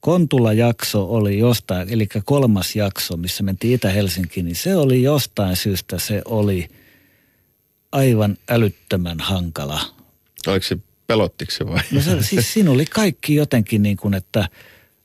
Kontula-jakso 0.00 1.04
oli 1.04 1.38
jostain, 1.38 1.88
eli 1.92 2.08
kolmas 2.24 2.76
jakso, 2.76 3.16
missä 3.16 3.42
mentiin 3.42 3.74
Itä-Helsinkiin, 3.74 4.46
niin 4.46 4.56
se 4.56 4.76
oli 4.76 5.02
jostain 5.02 5.56
syystä, 5.56 5.98
se 5.98 6.22
oli– 6.24 6.68
aivan 7.92 8.36
älyttömän 8.48 9.20
hankala. 9.20 9.80
Oliko 10.46 10.66
se 10.66 10.78
pelottiko 11.06 11.52
se 11.52 11.66
vai? 11.66 11.80
No 11.90 12.00
se, 12.00 12.22
siis 12.22 12.52
siinä 12.52 12.70
oli 12.70 12.84
kaikki 12.84 13.34
jotenkin 13.34 13.82
niin 13.82 13.96
kuin, 13.96 14.14
että 14.14 14.48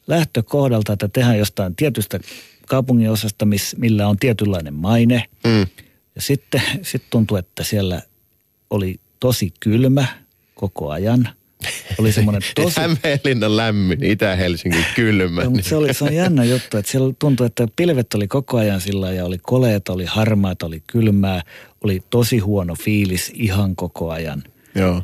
lähtökohdalta, 0.08 0.94
että 0.94 1.08
tehdään 1.08 1.38
jostain 1.38 1.75
tietystä 1.75 2.20
kaupungin 2.67 3.12
osasta, 3.12 3.46
miss, 3.46 3.75
millä 3.77 4.08
on 4.08 4.17
tietynlainen 4.17 4.74
maine. 4.74 5.25
Mm. 5.44 5.67
Ja 6.15 6.22
sitten 6.22 6.62
sit 6.82 7.03
tuntui, 7.10 7.39
että 7.39 7.63
siellä 7.63 8.01
oli 8.70 9.00
tosi 9.20 9.53
kylmä 9.60 10.08
koko 10.56 10.89
ajan. 10.89 11.29
Oli 11.97 12.11
semmoinen 12.11 12.41
tosi... 12.55 12.81
Hämeenlinnan 12.81 13.57
lämmin, 13.57 14.03
Itä-Helsingin 14.03 14.85
kylmä. 14.95 15.43
No, 15.43 15.49
mutta 15.49 15.69
se, 15.69 15.75
oli, 15.75 15.93
se 15.93 16.03
on 16.03 16.13
jännä 16.13 16.43
juttu, 16.43 16.77
että 16.77 16.91
siellä 16.91 17.13
tuntui, 17.19 17.47
että 17.47 17.67
pilvet 17.75 18.13
oli 18.13 18.27
koko 18.27 18.57
ajan 18.57 18.81
sillä 18.81 19.11
ja 19.11 19.25
oli 19.25 19.37
koleet, 19.41 19.89
oli 19.89 20.05
harmaat, 20.05 20.63
oli 20.63 20.83
kylmää, 20.87 21.41
oli 21.83 22.03
tosi 22.09 22.39
huono 22.39 22.75
fiilis 22.75 23.31
ihan 23.35 23.75
koko 23.75 24.11
ajan. 24.11 24.43
Joo. 24.75 25.03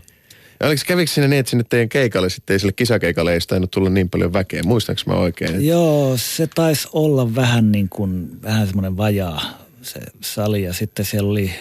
Ja 0.59 0.67
oliko, 0.67 0.81
kävikö 0.87 1.11
sinne 1.11 1.27
niin, 1.27 1.39
että 1.39 1.49
sinne 1.49 1.65
teidän 1.69 1.89
keikalle 1.89 2.29
sitten, 2.29 2.59
sille 2.59 2.73
kisakeikalle 2.73 3.33
ei 3.33 3.39
tainnut 3.47 3.71
tulla 3.71 3.89
niin 3.89 4.09
paljon 4.09 4.33
väkeä? 4.33 4.63
Muistaanko 4.63 5.01
mä 5.05 5.13
oikein? 5.13 5.51
Että... 5.51 5.63
Joo, 5.63 6.17
se 6.17 6.47
taisi 6.55 6.87
olla 6.93 7.35
vähän 7.35 7.71
niin 7.71 7.89
kuin, 7.89 8.41
vähän 8.43 8.67
semmoinen 8.67 8.97
vajaa 8.97 9.41
se 9.81 9.99
sali 10.21 10.63
ja 10.63 10.73
sitten 10.73 11.05
siellä 11.05 11.29
oli 11.29 11.51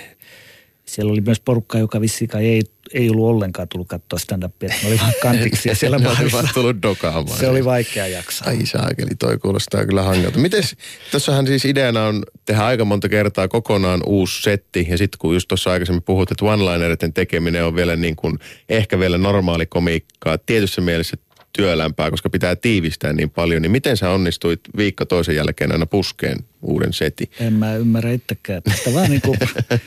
siellä 0.92 1.12
oli 1.12 1.20
myös 1.20 1.40
porukka, 1.40 1.78
joka 1.78 2.00
vissiin 2.00 2.36
ei, 2.36 2.62
ei 2.94 3.10
ollut 3.10 3.26
ollenkaan 3.26 3.68
tullut 3.68 3.88
katsoa 3.88 4.18
stand-upia. 4.18 4.68
Ne 4.82 4.88
oli 4.88 4.98
vaan 5.00 5.12
kantiksi 5.22 5.68
ja 5.68 5.74
siellä 5.74 5.98
ne 5.98 6.08
oli 6.08 6.32
vaan 6.32 6.48
tullut 6.54 6.76
dokaamaan. 6.82 7.38
Se 7.38 7.48
oli 7.48 7.64
vaikea 7.64 8.06
jaksaa. 8.06 8.48
Ai 8.48 8.66
saakeli, 8.66 9.14
toi 9.18 9.38
kuulostaa 9.38 9.86
kyllä 9.86 10.02
hankalta. 10.02 10.38
Mites, 10.38 10.76
tossahan 11.12 11.46
siis 11.46 11.64
ideana 11.64 12.06
on 12.06 12.22
tehdä 12.44 12.64
aika 12.64 12.84
monta 12.84 13.08
kertaa 13.08 13.48
kokonaan 13.48 14.00
uusi 14.06 14.42
setti. 14.42 14.86
Ja 14.90 14.98
sitten 14.98 15.18
kun 15.18 15.34
just 15.34 15.48
tuossa 15.48 15.72
aikaisemmin 15.72 16.02
puhut, 16.02 16.30
että 16.30 16.44
one-lineriden 16.44 17.12
tekeminen 17.14 17.64
on 17.64 17.74
vielä 17.74 17.96
niin 17.96 18.16
kuin, 18.16 18.38
ehkä 18.68 18.98
vielä 18.98 19.18
normaali 19.18 19.66
komiikkaa. 19.66 20.38
Tietyssä 20.38 20.80
mielessä 20.80 21.16
työlämpää, 21.52 22.10
koska 22.10 22.30
pitää 22.30 22.56
tiivistää 22.56 23.12
niin 23.12 23.30
paljon. 23.30 23.62
Niin 23.62 23.72
miten 23.72 23.96
sä 23.96 24.10
onnistuit 24.10 24.60
viikko 24.76 25.04
toisen 25.04 25.36
jälkeen 25.36 25.72
aina 25.72 25.86
puskeen 25.86 26.38
uuden 26.62 26.92
setin? 26.92 27.30
En 27.40 27.52
mä 27.52 27.74
ymmärrä 27.76 28.12
itsekään. 28.12 28.62
Sitä 28.76 28.94
vaan 28.94 29.10
niin 29.10 29.22
kuin, 29.22 29.38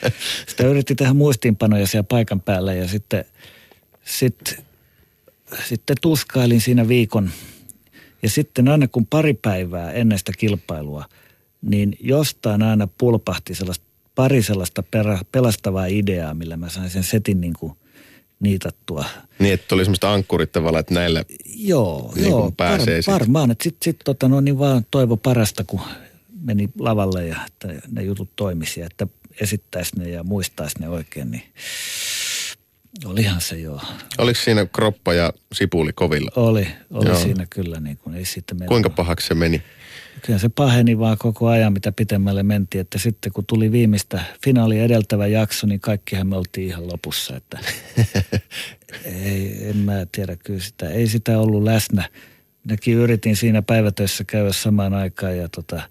sitä 0.48 0.67
yritti 0.67 0.95
tehdä 0.95 1.13
muistiinpanoja 1.13 1.88
siellä 1.88 2.07
paikan 2.10 2.41
päällä 2.41 2.74
ja 2.74 2.88
sitten, 2.88 3.25
sitten, 4.03 4.57
sitten 5.65 5.95
tuskailin 6.01 6.62
siinä 6.62 6.88
viikon. 6.88 7.29
Ja 8.24 8.29
sitten 8.29 8.67
aina 8.67 8.88
kun 8.88 9.05
pari 9.05 9.34
päivää 9.34 9.91
ennen 9.91 10.17
sitä 10.17 10.31
kilpailua, 10.38 11.05
niin 11.62 11.98
jostain 12.00 12.62
aina 12.62 12.88
pulpahti 12.88 13.55
sellaista, 13.55 13.86
pari 14.15 14.41
sellaista 14.41 14.84
perä, 14.84 15.19
pelastavaa 15.31 15.86
ideaa, 15.86 16.34
millä 16.34 16.57
mä 16.57 16.69
sain 16.69 16.89
sen 16.89 17.03
setin 17.03 17.41
niin 17.41 17.53
kuin– 17.53 17.74
niitattua. 18.39 19.06
Niin, 19.39 19.54
että 19.54 19.68
tuli 19.68 19.86
semmoista 19.86 20.13
ankkurit 20.13 20.51
tavalla, 20.51 20.80
että 20.80 20.94
näillä 20.94 21.25
joo, 21.46 22.12
niin 22.15 22.30
joo, 22.30 22.51
pääsee 22.58 23.01
var, 23.08 23.20
varmaan. 23.20 23.51
Että 23.51 23.63
sitten 23.63 23.86
sit, 23.86 24.00
tota, 24.04 24.27
no, 24.27 24.42
niin 24.42 24.60
vaan 24.60 24.86
toivo 24.92 25.18
parasta, 25.18 25.63
kun 25.63 25.82
meni 26.42 26.70
lavalle 26.80 27.27
ja 27.27 27.38
että 27.48 27.68
ne 27.92 28.04
jutut 28.04 28.30
toimisi 28.36 28.80
ja 28.80 28.86
että 28.86 29.08
esittäisi 29.42 30.00
ne 30.00 30.10
ja 30.10 30.24
muistaisi 30.24 30.80
ne 30.80 30.89
oikein, 30.89 31.32
niin 31.32 31.44
olihan 33.06 33.42
se 33.42 33.56
joo. 33.56 33.82
Oliko 34.18 34.39
siinä 34.39 34.65
kroppa 34.65 35.13
ja 35.13 35.34
sipuli 35.54 35.94
kovilla? 35.94 36.32
Oli, 36.36 36.68
oli 36.92 37.10
joo. 37.10 37.20
siinä 37.20 37.46
kyllä. 37.50 37.80
Niin 37.80 37.98
kuin, 37.98 38.15
ei 38.15 38.25
sitten 38.25 38.58
Kuinka 38.68 38.89
pahaksi 38.89 39.27
se 39.27 39.34
meni? 39.34 39.63
Kyllä 40.22 40.39
se 40.39 40.50
paheni 40.50 41.00
vaan 41.00 41.17
koko 41.17 41.48
ajan, 41.48 41.74
mitä 41.74 41.91
pitemmälle 41.91 42.43
mentiin. 42.43 42.81
Että 42.81 43.00
sitten 43.00 43.34
kun 43.34 43.45
tuli 43.45 43.72
viimeistä 43.72 44.24
finaali 44.43 44.79
edeltävä 44.79 45.27
jakso, 45.27 45.67
niin 45.67 45.79
kaikkihan 45.79 46.27
me 46.27 46.36
oltiin 46.38 46.67
ihan 46.67 46.88
lopussa. 46.88 47.36
Että 47.36 47.60
ei, 49.25 49.69
en 49.69 49.77
mä 49.77 50.05
tiedä 50.12 50.36
kyllä 50.36 50.60
sitä. 50.60 50.89
Ei 50.89 51.07
sitä 51.07 51.39
ollut 51.39 51.63
läsnä. 51.63 52.10
Minäkin 52.63 52.93
yritin 52.93 53.36
siinä 53.36 53.62
päivätöissä 53.62 54.24
käydä 54.24 54.53
samaan 54.53 54.93
aikaan 54.93 55.38
ja 55.38 55.50
tota, 55.50 55.81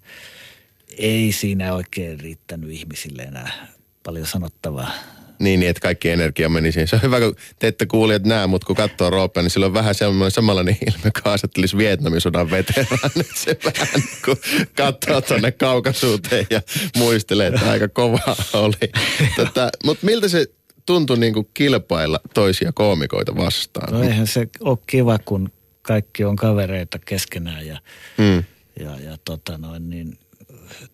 ei 0.97 1.31
siinä 1.31 1.73
oikein 1.73 2.19
riittänyt 2.19 2.69
ihmisille 2.71 3.23
enää 3.23 3.67
paljon 4.03 4.27
sanottavaa. 4.27 4.91
Niin, 5.39 5.59
niin, 5.59 5.69
että 5.69 5.81
kaikki 5.81 6.09
energia 6.09 6.49
meni 6.49 6.71
siihen. 6.71 6.87
Se 6.87 6.95
on 6.95 7.01
hyvä, 7.01 7.19
kun 7.19 7.35
te 7.59 7.67
ette 7.67 7.85
kuulijat 7.85 8.23
näe, 8.23 8.47
mutta 8.47 8.67
kun 8.67 8.75
katsoo 8.75 9.09
Roopea, 9.09 9.43
niin 9.43 9.49
sillä 9.51 9.65
on 9.65 9.73
vähän 9.73 9.95
semmoinen 9.95 10.31
samanlainen 10.31 10.77
ilme, 10.87 11.11
kun 11.23 11.31
asettelisi 11.31 11.77
Vietnamin 11.77 12.21
sodan 12.21 12.51
veteraanit. 12.51 13.31
Se 13.43 13.57
vähän 13.65 13.87
niin 13.95 14.17
kuin 14.25 14.37
katsoo 14.75 15.21
tuonne 15.21 15.51
kaukaisuuteen 15.51 16.47
ja 16.49 16.61
muistelee, 16.97 17.47
että 17.47 17.71
aika 17.71 17.87
kova 17.87 18.35
oli. 18.53 18.91
Tota, 19.35 19.69
mutta 19.85 20.05
miltä 20.05 20.27
se 20.27 20.47
tuntui 20.85 21.17
niin 21.17 21.33
kuin 21.33 21.49
kilpailla 21.53 22.19
toisia 22.33 22.71
koomikoita 22.73 23.37
vastaan? 23.37 23.93
No 23.93 24.03
eihän 24.03 24.27
se 24.27 24.47
ole 24.59 24.77
kiva, 24.87 25.19
kun 25.25 25.51
kaikki 25.81 26.23
on 26.23 26.35
kavereita 26.35 26.99
keskenään 26.99 27.67
ja, 27.67 27.81
mm. 28.17 28.43
ja, 28.79 28.99
ja 28.99 29.17
tota 29.25 29.57
noin, 29.57 29.89
niin 29.89 30.17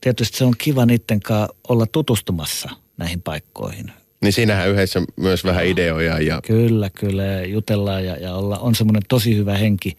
tietysti 0.01 0.37
se 0.37 0.45
on 0.45 0.53
kiva 0.57 0.85
niiden 0.85 1.19
kanssa 1.19 1.55
olla 1.69 1.85
tutustumassa 1.85 2.69
näihin 2.97 3.21
paikkoihin. 3.21 3.91
Niin 4.21 4.33
siinähän 4.33 4.69
yhdessä 4.69 5.01
myös 5.15 5.43
vähän 5.43 5.65
ideoja. 5.65 6.19
Ja... 6.19 6.41
Kyllä, 6.47 6.89
kyllä. 6.89 7.23
Jutellaan 7.45 8.05
ja, 8.05 8.17
ja 8.17 8.35
olla, 8.35 8.59
on 8.59 8.75
semmoinen 8.75 9.03
tosi 9.09 9.35
hyvä 9.35 9.57
henki. 9.57 9.97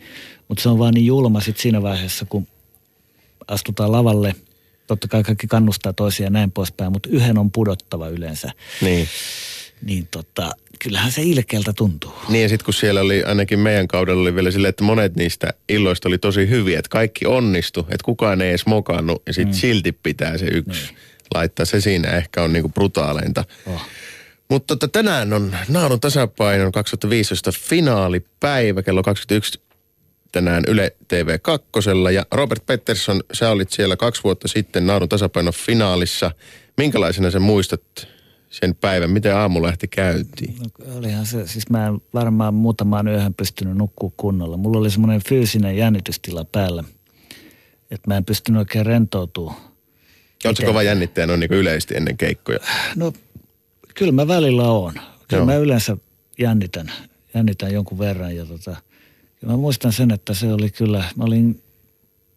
Mutta 0.49 0.63
se 0.63 0.69
on 0.69 0.79
vaan 0.79 0.95
niin 0.95 1.07
julma 1.07 1.41
sit 1.41 1.57
siinä 1.59 1.83
vaiheessa, 1.83 2.27
kun 2.29 2.47
astutaan 3.49 3.93
lavalle. 3.93 4.35
Totta 4.87 5.09
kai 5.09 5.23
kaikki 5.23 5.47
kannustaa 5.47 5.93
toisia 5.93 6.27
ja 6.27 6.31
näin 6.31 6.53
poispäin, 6.53 6.93
mutta 6.93 7.09
yhden 7.13 7.39
on 7.39 7.51
pudottava 7.51 8.09
yleensä. 8.09 8.51
Niin. 8.81 9.09
Niin 9.83 10.09
tota, 10.11 10.51
kyllähän 10.79 11.13
se 11.13 11.23
ilkeältä 11.23 11.73
tuntuu. 11.73 12.13
Niin 12.29 12.43
ja 12.43 12.49
sitten 12.49 12.65
kun 12.65 12.75
siellä 12.75 13.01
oli, 13.01 13.25
ainakin 13.25 13.59
meidän 13.59 13.89
kaudella 13.89 14.23
oli 14.23 14.35
vielä 14.35 14.51
silleen, 14.51 14.69
että 14.69 14.85
monet 14.85 15.17
niistä 15.17 15.53
illoista 15.69 16.09
oli 16.09 16.19
tosi 16.19 16.49
hyviä, 16.49 16.79
että 16.79 16.89
kaikki 16.89 17.27
onnistu, 17.27 17.81
että 17.81 18.05
kukaan 18.05 18.41
ei 18.41 18.49
edes 18.49 18.67
mokannut 18.67 19.23
ja 19.27 19.33
sitten 19.33 19.55
mm. 19.55 19.61
silti 19.61 19.93
pitää 19.93 20.39
se 20.39 20.47
yksi 20.47 20.87
niin. 20.87 20.97
laittaa. 21.35 21.67
Se 21.67 21.81
siinä 21.81 22.09
ehkä 22.09 22.43
on 22.43 22.53
niinku 22.53 22.69
brutaaleinta. 22.69 23.45
Oh. 23.67 23.83
Mutta 24.53 24.77
tota, 24.77 24.89
tänään 24.89 25.33
on 25.33 25.57
Naadun 25.69 26.01
tasapainon 26.01 26.73
2015 26.73 27.53
finaalipäivä 27.53 28.83
kello 28.83 29.03
21 29.03 29.61
tänään 30.33 30.65
Yle 30.69 30.97
TV 31.09 31.39
2. 31.43 31.69
Ja 32.15 32.27
Robert 32.33 32.67
Pettersson, 32.67 33.23
sä 33.33 33.51
olit 33.51 33.71
siellä 33.71 33.97
kaksi 33.97 34.25
vuotta 34.25 34.49
sitten 34.49 34.87
Naurun 34.87 35.09
tasapainon 35.09 35.53
finaalissa. 35.53 36.31
Minkälaisena 36.77 37.31
sä 37.31 37.41
muistat 37.41 37.83
sen 38.51 38.75
päivän? 38.75 39.11
Miten 39.11 39.37
aamu 39.37 39.63
lähti 39.63 39.89
käyntiin? 39.89 40.57
No, 40.59 40.97
olihan 40.99 41.27
se, 41.27 41.47
siis 41.47 41.71
mä 41.71 41.87
en 41.87 42.01
varmaan 42.15 42.55
muutamaan 42.55 43.09
yöhön 43.09 43.35
pystynyt 43.35 43.77
nukkua 43.77 44.11
kunnolla. 44.17 44.57
Mulla 44.57 44.79
oli 44.79 44.91
semmoinen 44.91 45.23
fyysinen 45.29 45.77
jännitystila 45.77 46.45
päällä, 46.45 46.85
että 47.91 48.11
mä 48.11 48.17
en 48.17 48.25
pystynyt 48.25 48.59
oikein 48.59 48.87
rentoutumaan. 48.87 49.61
Oletko 50.45 50.67
kova 50.67 50.83
jännittäjä 50.83 51.27
noin 51.27 51.41
niin 51.41 51.53
yleisesti 51.53 51.97
ennen 51.97 52.17
keikkoja? 52.17 52.59
No 52.97 53.13
kyllä 53.95 54.13
mä 54.13 54.29
välillä 54.29 54.63
oon. 54.63 54.93
Kyllä 54.93 55.41
Joo. 55.41 55.47
mä 55.47 55.57
yleensä 55.57 55.97
jännitän, 56.39 56.93
jännitän 57.35 57.73
jonkun 57.73 57.99
verran 57.99 58.37
ja 58.37 58.47
tota, 58.47 58.77
ja 59.43 59.49
mä 59.49 59.57
muistan 59.57 59.93
sen, 59.93 60.11
että 60.11 60.35
se 60.35 60.53
oli 60.53 60.71
kyllä, 60.71 61.05
mä 61.17 61.25
olin 61.25 61.63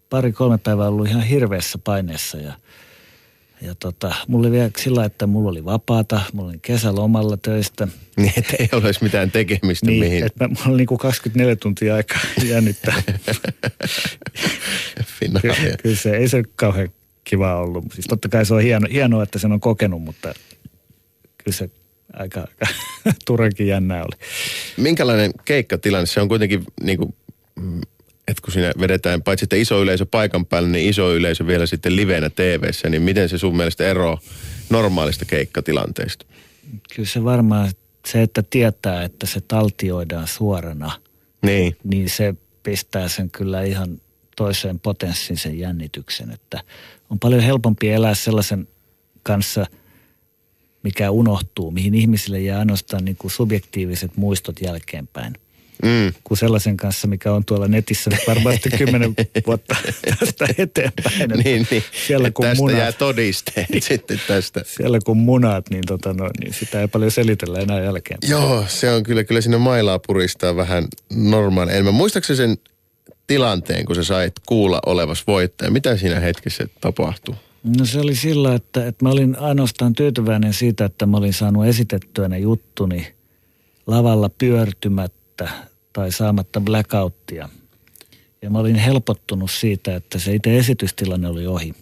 pari-kolme 0.10 0.58
päivää 0.58 0.88
ollut 0.88 1.08
ihan 1.08 1.24
hirveässä 1.24 1.78
paineessa 1.78 2.38
ja, 2.38 2.54
ja 3.62 3.76
tota, 3.76 4.16
mulla 4.28 4.48
oli 4.48 4.52
vielä 4.52 4.70
sillä, 4.78 5.06
että 5.06 5.28
mulla 5.28 5.50
oli 5.50 5.66
vapaata, 5.66 6.22
mulla 6.34 6.50
oli 6.50 6.60
kesälomalla 6.62 7.38
töistä. 7.38 7.88
Niin, 8.18 8.34
että 8.38 8.56
ei 8.60 8.70
olisi 8.72 9.04
mitään 9.04 9.32
tekemistä 9.32 9.86
Niin, 9.86 10.04
mihin 10.04 10.26
että 10.26 10.44
mä, 10.44 10.48
mulla 10.48 10.68
oli 10.68 10.78
niin 10.78 10.88
kuin 10.88 10.98
24 10.98 11.56
tuntia 11.56 11.96
aikaa 11.96 12.20
jännittää. 12.50 13.04
kyllä, 15.42 15.56
kyllä 15.84 15.96
se 15.96 16.18
ei 16.18 16.28
se 16.30 16.44
kauhean 16.56 16.90
kiva 17.24 17.56
ollut. 17.56 17.86
Siis 17.94 18.06
totta 18.08 18.30
kai 18.30 18.46
se 18.46 18.54
on 18.54 18.62
hieno, 18.62 18.88
hienoa, 18.92 19.24
että 19.24 19.40
sen 19.40 19.52
on 19.52 19.60
kokenut, 19.60 20.02
mutta 20.02 20.34
kyllä 21.46 21.58
se 21.58 21.70
aika, 22.14 22.40
aika 22.40 23.20
turhankin 23.25 23.68
jännää 23.68 24.04
oli. 24.04 24.28
Minkälainen 24.78 25.32
keikkatilanne? 25.46 26.06
Se 26.06 26.22
on 26.22 26.28
kuitenkin 26.28 26.64
niin 26.82 26.98
kuin, 26.98 27.16
mm, 27.56 27.82
että 28.28 28.42
kun 28.42 28.54
siinä 28.54 28.74
vedetään 28.80 29.22
paitsi 29.22 29.46
että 29.46 29.56
iso 29.56 29.84
yleisö 29.84 30.06
paikan 30.06 30.46
päällä, 30.46 30.70
niin 30.70 30.90
iso 30.90 31.16
yleisö 31.16 31.48
vielä 31.48 31.66
sitten 31.66 31.96
livenä 31.96 32.30
tv 32.30 32.70
niin 32.90 33.02
miten 33.02 33.30
se 33.30 33.38
sun 33.38 33.58
mielestä 33.58 33.88
eroaa 33.88 34.20
normaalista 34.70 35.25
keikkatilanteesta? 35.25 36.25
Kyllä 36.96 37.10
se 37.10 37.24
varmaan 37.24 37.72
se, 38.06 38.22
että 38.22 38.44
tietää, 38.50 39.04
että 39.04 39.25
se 39.25 39.42
taltioidaan 39.42 40.28
suorana, 40.28 40.92
Niin, 41.42 41.78
niin 41.84 42.10
se 42.10 42.36
pistää 42.64 43.08
sen 43.08 43.30
kyllä 43.30 43.64
ihan 43.64 44.02
toiseen 44.36 44.80
potenssiin 44.80 45.38
sen 45.38 45.60
jännityksen. 45.60 46.32
Että 46.32 46.62
on 47.10 47.20
paljon 47.20 47.42
helpompi 47.42 47.90
elää 47.90 48.16
sellaisen 48.16 48.68
kanssa, 49.24 49.66
mikä 50.86 51.12
unohtuu, 51.12 51.72
mihin 51.72 51.94
ihmisille 51.94 52.39
jää 52.39 52.60
ainoastaan 52.60 53.06
niin 53.06 53.15
kuin 53.15 53.32
subjektiiviset 53.32 54.18
muistot 54.18 54.62
jälkeenpäin. 54.62 55.34
mm. 55.84 56.13
kuin 56.24 56.38
sellaisen 56.38 56.77
kanssa, 56.77 57.08
mikä 57.08 57.34
on 57.34 57.46
tuolla 57.46 57.68
netissä 57.68 58.12
varmasti 58.27 58.70
kymmenen 58.70 59.13
vuotta 59.48 59.75
tästä 60.20 60.46
eteenpäin. 60.58 61.22
Että 61.22 61.38
niin, 61.44 61.68
niin. 61.72 61.84
Siellä 62.08 62.32
kun 62.32 62.46
tästä 62.46 62.62
munat, 62.62 62.77
jää 62.77 62.92
todisteet 62.92 63.68
sitten 63.80 64.22
tästä. 64.27 64.62
siellä 64.65 65.00
kun 65.06 65.18
munat, 65.18 65.70
niin, 65.70 65.84
tota 65.88 66.13
no, 66.13 66.30
niin 66.39 66.54
sitä 66.54 66.82
ei 66.82 66.88
paljon 66.88 67.12
selitellä 67.12 67.60
enää 67.60 67.84
jälkeen. 67.84 68.20
Joo, 68.30 68.65
se 68.68 68.92
on 68.92 69.04
kyllä, 69.04 69.24
kyllä 69.24 69.42
siinä 69.42 69.58
mailaa 69.58 70.00
puristaa 70.08 70.56
vähän 70.56 70.88
normaali 71.13 71.72
enemmän. 71.72 71.94
Muistaakseni 71.94 72.38
sen 72.38 72.58
tilanteen, 73.27 73.86
kun 73.86 73.96
sä 73.96 74.04
sait 74.04 74.34
kuulla 74.46 74.80
olevas 74.86 75.27
voittaja? 75.27 75.72
Mitä 75.72 75.98
siinä 75.98 76.20
hetkessä 76.20 76.68
tapahtui? 76.82 77.36
No 77.66 77.86
se 77.86 78.00
oli 78.00 78.16
sillä, 78.16 78.56
että, 78.56 78.88
että 78.88 79.06
mä 79.06 79.12
olin 79.12 79.40
ainoastaan 79.40 79.94
tyytyväinen 79.94 80.54
siitä, 80.54 80.86
että 80.86 81.06
mä 81.06 81.18
olin 81.18 81.34
saanut 81.34 81.66
esitettyä 81.66 82.28
ne 82.28 82.40
juttuni 82.40 83.14
lavalla 83.88 84.30
pyörtymättä 84.30 85.50
tai 85.94 86.12
saamatta 86.12 86.62
blackouttia. 86.62 87.50
Ja 88.42 88.50
mä 88.50 88.60
olin 88.60 88.76
helpottunut 88.76 89.52
siitä, 89.52 89.96
että 89.96 90.20
se 90.20 90.34
itse 90.34 90.58
esitystilanne 90.58 91.28
oli 91.28 91.48
ohi. 91.48 91.74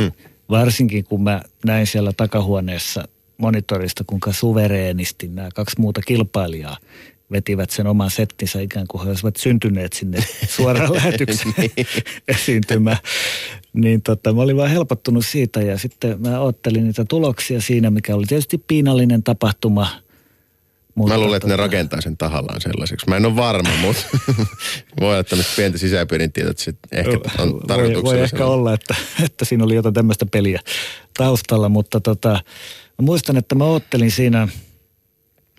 Mm. 0.00 0.12
Varsinkin 0.50 1.04
kun 1.04 1.22
mä 1.22 1.42
näin 1.64 1.86
siellä 1.86 2.12
takahuoneessa 2.16 3.08
monitorista, 3.38 4.04
kuinka 4.06 4.32
suvereenisti 4.32 5.28
nämä 5.28 5.48
kaksi 5.54 5.80
muuta 5.80 6.00
kilpailijaa 6.06 6.76
vetivät 7.30 7.70
sen 7.70 7.86
oman 7.86 8.10
settinsä 8.10 8.60
ikään 8.60 8.86
kuin 8.88 9.04
he 9.04 9.08
olisivat 9.08 9.36
syntyneet 9.36 9.92
sinne 9.92 10.18
suoraan 10.56 10.94
lähetykseen 10.94 11.54
esiintymään. 12.28 12.98
Niin 13.72 14.02
tota, 14.02 14.32
mä 14.32 14.42
olin 14.42 14.56
vaan 14.56 14.70
helpottunut 14.70 15.26
siitä 15.26 15.62
ja 15.62 15.78
sitten 15.78 16.20
mä 16.20 16.40
ottelin 16.40 16.84
niitä 16.84 17.04
tuloksia 17.04 17.60
siinä, 17.60 17.90
mikä 17.90 18.14
oli 18.14 18.26
tietysti 18.26 18.58
piinallinen 18.58 19.22
tapahtuma. 19.22 19.88
Mutta 20.94 21.14
Mä 21.14 21.20
luulen, 21.20 21.36
että 21.36 21.48
ne 21.48 21.52
tota, 21.52 21.62
rakentaa 21.62 22.00
sen 22.00 22.16
tahallaan 22.16 22.60
sellaiseksi. 22.60 23.08
Mä 23.08 23.16
en 23.16 23.26
ole 23.26 23.36
varma, 23.36 23.70
mutta 23.80 24.02
voi 25.00 25.14
olla 25.14 25.24
tämmöistä 25.24 25.52
pientä 25.56 25.78
sisäpiirin 25.78 26.32
tietoa, 26.32 26.50
että 26.50 26.62
se 26.62 26.74
ehkä 26.92 27.18
on 27.38 27.52
voi, 27.52 27.60
tarkoituksella. 27.66 28.12
voi 28.12 28.20
ehkä 28.20 28.46
olla, 28.46 28.72
että, 28.72 28.94
että 29.24 29.44
siinä 29.44 29.64
oli 29.64 29.74
jotain 29.74 29.94
tämmöistä 29.94 30.26
peliä 30.26 30.60
taustalla, 31.16 31.68
mutta 31.68 32.00
tota, 32.00 32.28
mä 32.98 33.02
muistan, 33.02 33.36
että 33.36 33.54
mä 33.54 33.64
ottelin 33.64 34.10
siinä 34.10 34.48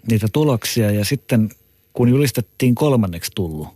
niitä 0.10 0.28
tuloksia 0.34 0.92
ja 0.92 1.06
sitten 1.06 1.50
kun 1.94 2.10
julistettiin 2.10 2.76
kolmanneksi 2.76 3.32
tullut, 3.36 3.68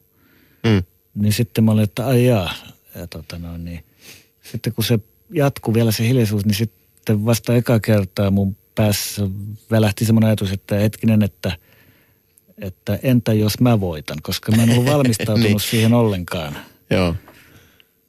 Mm. 0.63 0.84
niin 1.15 1.34
sitten 1.34 1.63
mä 1.63 1.72
olin, 1.72 1.84
että 1.84 2.08
ai 2.08 2.26
jaa. 2.26 2.54
Ja 2.96 3.08
tota 3.08 3.38
noin, 3.39 3.65
niin, 3.65 3.84
sitten 4.52 4.74
kun 4.74 4.84
se 4.84 5.00
jatkuu 5.34 5.74
vielä 5.74 5.91
se 5.91 6.08
hiljaisuus, 6.08 6.46
niin 6.46 6.56
sitten 6.56 7.26
vasta 7.26 7.56
eka 7.56 7.80
kertaa 7.80 8.32
mun 8.32 8.58
päässä 8.76 9.28
välähti 9.72 10.06
semmoinen 10.06 10.28
ajatus, 10.28 10.52
että 10.52 10.76
hetkinen, 10.76 11.24
että, 11.24 11.58
että 12.62 13.00
entä 13.04 13.34
jos 13.34 13.60
mä 13.60 13.80
voitan, 13.80 14.17
koska 14.22 14.52
mä 14.52 14.63
en 14.63 14.70
ollut 14.70 14.86
valmistautunut 14.94 15.50
Niin. 15.50 15.60
siihen 15.60 15.94
ollenkaan. 15.94 16.58
Joo. 16.89 17.15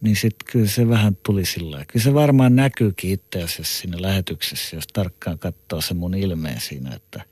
Niin 0.00 0.16
sitten 0.16 0.46
kyllä 0.52 0.66
se 0.68 0.88
vähän 0.88 1.16
tuli 1.22 1.44
sillä. 1.44 1.84
Kyllä 1.88 2.02
se 2.04 2.14
varmaan 2.14 2.56
näkyykin 2.56 3.10
itse 3.10 3.42
asiassa 3.42 3.80
siinä 3.80 4.02
lähetyksessä, 4.02 4.76
jos 4.76 4.86
tarkkaan 4.92 5.38
katsoo 5.38 5.80
se 5.80 5.94
mun 5.94 6.14
ilmeen 6.14 6.60
siinä, 6.60 6.94
että 6.94 7.24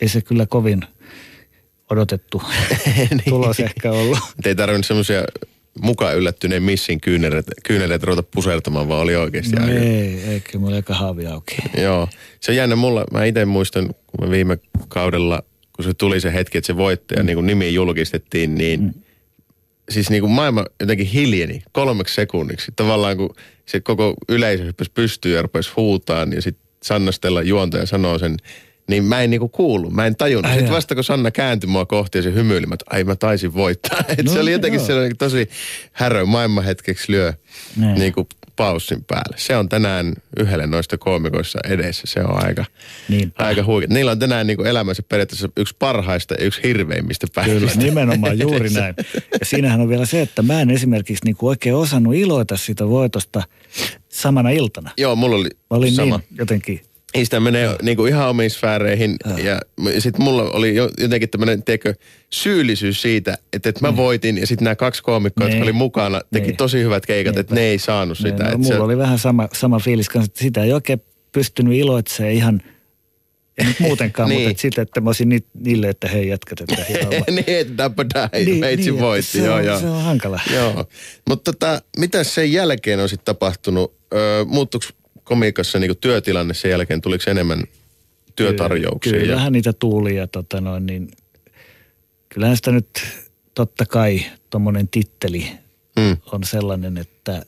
ei 0.00 0.08
se 0.08 0.20
kyllä 0.20 0.46
kovin 0.46 0.82
odotettu 1.90 2.42
Niin. 3.10 3.20
tulos 3.28 3.60
ehkä 3.60 3.92
ollut. 3.92 4.18
Ei 4.44 4.54
tarvinnut 4.54 4.86
semmoisia 4.86 5.22
mukaan 5.82 6.16
yllättyneen 6.16 6.62
missin 6.62 7.00
kyyneleitä, 7.00 7.52
kyyneleitä 7.64 8.06
ruveta 8.06 8.28
pusertamaan, 8.34 8.88
vaan 8.88 9.00
oli 9.02 9.16
oikeasti 9.16 9.56
No 9.56 9.64
aika. 9.64 9.74
ei, 9.78 10.20
ei, 10.28 10.40
kyllä 10.40 10.60
mulla 10.64 10.76
eka 10.76 10.94
haavi 10.94 11.26
auki. 11.26 11.56
Joo. 11.82 12.08
Se 12.40 12.52
on 12.52 12.56
jännä 12.56 12.76
mulla. 12.76 13.04
Mä 13.12 13.24
itse 13.24 13.44
muistan, 13.44 13.86
kun 14.06 14.24
mä 14.26 14.30
viime 14.30 14.58
kaudella, 14.88 15.42
kun 15.76 15.84
se 15.84 15.94
tuli 15.94 16.20
se 16.20 16.32
hetki, 16.34 16.58
että 16.58 16.66
se 16.66 16.76
voittaja 16.76 17.22
niin 17.22 17.36
kuin 17.36 17.46
nimi 17.46 17.74
julkistettiin, 17.74 18.54
niin 18.54 18.80
mm. 18.82 18.92
siis 19.90 20.10
niin 20.10 20.20
kuin 20.22 20.32
maailma 20.32 20.64
jotenkin 20.80 21.06
hiljeni 21.06 21.62
kolmeksi 21.72 22.14
sekunniksi. 22.14 22.72
Tavallaan 22.76 23.16
kun 23.16 23.34
se 23.66 23.80
koko 23.80 24.14
yleisö 24.28 24.64
hyppäsi 24.64 24.90
pystyyn 24.94 25.34
ja 25.36 25.42
rupesi 25.42 25.70
huutaan 25.76 26.32
ja 26.32 26.42
sitten 26.42 26.66
Sanna 26.82 27.12
Stella 27.12 27.42
juontaja 27.42 27.86
sanoo 27.86 28.18
sen, 28.18 28.36
niin 28.90 29.04
mä 29.04 29.20
en 29.22 29.30
niinku 29.30 29.48
kuulu, 29.48 29.90
mä 29.90 30.06
en 30.06 30.16
tajunnut. 30.16 30.50
Ai 30.52 30.56
Sitten 30.58 30.74
vasta 30.74 30.94
kun 30.94 31.04
Sanna 31.04 31.30
kääntyi 31.30 31.70
mua 31.70 31.86
kohti 31.86 32.18
ja 32.18 32.22
se 32.22 32.32
hymyili, 32.34 32.66
mä, 32.66 32.76
ai 32.90 33.04
mä 33.04 33.16
taisin 33.16 33.54
voittaa. 33.54 33.98
Et 34.18 34.24
No 34.26 34.32
se 34.32 34.40
oli 34.40 34.52
jotenkin 34.52 34.78
joo. 34.78 34.86
sellainen 34.86 35.16
tosi 35.16 35.48
härö, 35.92 36.26
maailman 36.26 36.64
hetkeksi 36.64 37.12
lyö 37.12 37.32
Niin. 37.76 37.94
niin 37.98 38.12
kuin 38.12 38.26
paussin 38.56 39.04
päälle. 39.04 39.36
Se 39.38 39.56
on 39.56 39.68
tänään 39.68 40.12
yhdelle 40.40 40.66
noista 40.66 40.98
koomikoissa 40.98 41.58
edessä. 41.64 42.02
Se 42.06 42.20
on 42.20 42.44
aika, 42.46 42.64
Niinpä. 43.08 43.44
aika 43.46 43.64
huikea. 43.64 43.88
Niillä 43.94 44.10
on 44.10 44.18
tänään 44.18 44.46
niin 44.46 44.56
kuin 44.56 44.66
elämässä 44.66 45.02
periaatteessa 45.08 45.48
yksi 45.56 45.76
parhaista 45.78 46.34
ja 46.34 46.44
yksi 46.44 46.60
hirveimmistä 46.64 47.26
Kyllä, 47.34 47.46
päivistä. 47.46 47.80
nimenomaan 47.84 48.38
juuri 48.38 48.60
edessä. 48.60 48.80
näin. 48.80 48.94
Ja 49.14 49.46
siinähän 49.46 49.80
on 49.80 49.88
vielä 49.88 50.06
se, 50.06 50.20
että 50.22 50.42
mä 50.42 50.60
en 50.60 50.70
esimerkiksi 50.70 51.24
niinku 51.24 51.48
oikein 51.48 51.74
osannut 51.74 52.14
iloita 52.14 52.56
siitä 52.56 52.88
voitosta 52.88 53.42
samana 54.08 54.50
iltana. 54.50 54.90
Joo, 54.98 55.16
mulla 55.16 55.36
oli, 55.36 55.48
Mä 55.70 55.76
olin 55.76 55.92
sama. 55.94 56.16
niin 56.16 56.38
jotenkin, 56.38 56.80
Niin 57.14 57.26
sitä 57.26 57.40
menee 57.40 57.76
niin 57.82 57.96
kuin 57.96 58.08
ihan 58.12 58.28
omiin 58.28 58.50
sfääreihin. 58.50 59.16
Ja 59.44 59.60
sitten 59.98 60.22
mulla 60.24 60.42
oli 60.42 60.74
jo, 60.74 60.90
jotenkin 60.98 61.28
tämmöinen, 61.30 61.62
teikö, 61.62 61.94
syyllisyys 62.30 63.02
siitä, 63.02 63.38
että, 63.52 63.68
että 63.68 63.86
mä 63.86 63.96
voitin. 63.96 64.38
Ja 64.38 64.46
sitten 64.46 64.64
nämä 64.64 64.76
kaksi 64.76 65.02
koomikkoa, 65.02 65.44
jotka 65.46 65.54
Niin. 65.54 65.62
oli 65.62 65.72
mukana, 65.72 66.20
teki 66.32 66.46
Niin. 66.46 66.56
tosi 66.56 66.78
hyvät 66.82 67.06
keikat, 67.06 67.30
Niinpä. 67.34 67.40
että 67.40 67.54
ne 67.54 67.60
ei 67.60 67.78
saanut 67.78 68.18
sitä. 68.18 68.28
niin, 68.30 68.38
no, 68.38 68.46
että 68.46 68.58
mulla 68.58 68.74
se, 68.76 68.80
oli 68.80 68.98
vähän 68.98 69.18
sama, 69.18 69.48
sama 69.52 69.78
fiilis 69.78 70.08
kanssa, 70.08 70.30
että 70.30 70.40
sitä 70.42 70.64
ei 70.64 70.72
oikein 70.72 71.02
pystynyt 71.32 71.74
iloitsemaan 71.74 72.34
ihan, 72.34 72.62
nyt 73.64 73.80
muutenkaan, 73.80 74.28
Niin. 74.30 74.48
mutta 74.48 74.60
siitä, 74.60 74.82
että 74.82 75.00
mä 75.00 75.08
olisin 75.08 75.28
ni, 75.28 75.38
niille, 75.54 75.88
että 75.88 76.08
hei 76.08 76.28
jätkät, 76.28 76.60
että 76.60 76.84
niin, 77.30 77.44
että 77.46 77.76
Dabba 77.76 78.04
Dai, 78.14 78.44
meitsi 78.58 78.88
että 78.90 79.00
voitti. 79.02 79.32
se, 79.38 79.44
joo, 79.44 79.54
on, 79.56 79.64
joo. 79.64 79.80
se 79.80 79.86
on 79.86 80.02
hankala. 80.02 80.40
Joo, 80.54 80.84
mutta 81.28 81.52
tota, 81.52 81.82
mitä 81.98 82.24
sen 82.24 82.52
jälkeen 82.52 83.00
on 83.00 83.08
sitten 83.08 83.24
tapahtunut? 83.24 83.94
Öö, 84.14 84.44
muuttuiko 84.44 84.86
komiikassa 85.30 85.78
niinku 85.78 85.94
työtilanne 85.94 86.54
sen 86.54 86.70
jälkeen? 86.70 87.00
Tuliko 87.00 87.24
enemmän 87.30 87.62
työtarjouksia? 88.36 89.12
Kyllä, 89.12 89.24
ja- 89.24 89.28
kyllähän 89.28 89.52
niitä 89.52 89.72
tuuli 89.72 90.16
ja 90.16 90.26
tota 90.26 90.60
noin, 90.60 90.86
niin 90.86 91.10
kyllähän 92.28 92.56
sitä 92.56 92.72
nyt 92.72 92.88
totta 93.54 93.86
kai 93.86 94.24
tuommoinen 94.50 94.88
titteli 94.88 95.46
Mm. 95.98 96.16
on 96.32 96.44
sellainen, 96.44 96.98
että, 96.98 97.42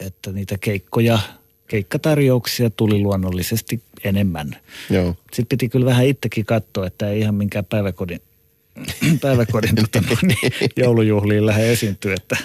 että 0.00 0.32
niitä 0.32 0.58
keikkoja, 0.58 1.18
keikkatarjouksia 1.68 2.70
tuli 2.70 2.98
luonnollisesti 2.98 3.82
enemmän. 4.04 4.56
Joo. 4.90 5.14
Sitten 5.32 5.46
piti 5.58 5.68
kyllä 5.68 5.86
vähän 5.86 6.06
itsekin 6.06 6.44
katsoa, 6.46 6.86
että 6.86 7.10
ei 7.10 7.20
ihan 7.20 7.34
minkään 7.34 7.64
päiväkodin 7.64 8.20
päiväkodin 9.20 9.74
tota, 9.92 10.16
niin, 10.22 10.52
joulujuhliin 10.76 11.46
lähde 11.46 11.72
esiintyä. 11.72 12.14
Että. 12.14 12.36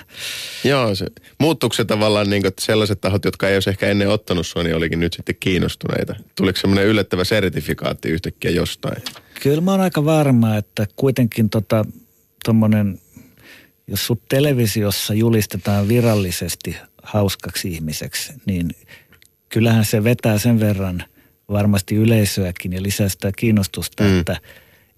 Joo, 0.64 0.96
se, 0.96 1.08
muuttuuko 1.40 1.74
se 1.74 1.86
tavallaan 1.86 2.30
niin 2.30 2.42
kuin, 2.42 2.48
että 2.48 2.66
sellaiset 2.66 3.02
tahot, 3.02 3.26
jotka 3.26 3.50
ei 3.50 3.56
olisi 3.56 3.70
ehkä 3.70 3.88
ennen 3.88 4.10
ottanut 4.10 4.48
sua, 4.48 4.64
niin 4.64 4.76
olikin 4.76 5.00
nyt 5.00 5.14
sitten 5.14 5.36
kiinnostuneita? 5.40 6.16
Tuliko 6.36 6.60
semmoinen 6.60 6.86
yllättävä 6.86 7.24
sertifikaatti 7.24 8.10
yhtäkkiä 8.10 8.52
jostain? 8.52 9.04
Kyllä 9.44 9.62
mä 9.62 9.72
oon 9.72 9.82
aika 9.82 10.06
varma, 10.06 10.58
että 10.58 10.88
kuitenkin 10.96 11.50
tota, 11.50 11.86
tommonen, 12.46 13.00
jos 13.88 14.08
sut 14.08 14.22
televisiossa 14.30 15.14
julistetaan 15.14 15.88
virallisesti 15.88 16.76
hauskaksi 17.04 17.68
ihmiseksi, 17.68 18.34
niin 18.46 18.70
kyllähän 19.50 19.86
se 19.86 20.04
vetää 20.04 20.38
sen 20.38 20.60
verran 20.60 21.04
varmasti 21.50 21.96
yleisöäkin 21.96 22.74
ja 22.74 22.84
lisää 22.84 23.10
sitä 23.10 23.32
kiinnostusta, 23.36 24.04
mm. 24.04 24.20
että, 24.20 24.38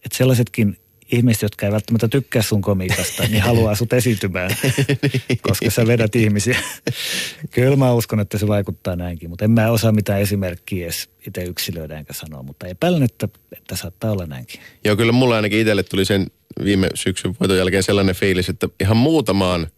että 0.05 0.17
sellaisetkin 0.17 0.77
ihmiset, 1.15 1.41
jotka 1.41 1.65
ei 1.65 1.71
välttämättä 1.71 2.07
tykkää 2.07 2.41
sun 2.41 2.61
komiikasta, 2.61 3.23
niin 3.27 3.41
haluaa 3.41 3.75
sut 3.75 3.93
esiintymään, 3.93 4.57
koska 5.47 5.69
sä 5.69 5.87
vedät 5.87 6.15
ihmisiä. 6.15 6.57
Kyllä 7.51 7.75
mä 7.75 7.93
uskon, 7.93 8.19
että 8.19 8.37
se 8.37 8.47
vaikuttaa 8.47 8.95
näinkin, 8.95 9.29
mutta 9.29 9.45
en 9.45 9.51
mä 9.51 9.71
osaa 9.71 9.91
mitään 9.91 10.21
esimerkkiä 10.21 10.85
edes 10.85 11.09
itse 11.27 11.43
yksilöidä 11.43 11.97
enkä 11.97 12.13
sanoa, 12.13 12.43
mutta 12.43 12.67
epäilen, 12.67 13.03
että, 13.03 13.27
että 13.57 13.75
saattaa 13.75 14.11
olla 14.11 14.25
näinkin. 14.25 14.59
Joo, 14.85 14.95
kyllä 14.95 15.11
mulla 15.11 15.35
ainakin 15.35 15.59
itselle 15.59 15.83
tuli 15.83 16.05
sen 16.05 16.27
viime 16.63 16.89
syksyn 16.93 17.35
voiton 17.39 17.57
jälkeen 17.57 17.83
sellainen 17.83 18.15
fiilis, 18.15 18.49
että 18.49 18.69
ihan 18.79 18.97
muutamaan– 18.97 19.67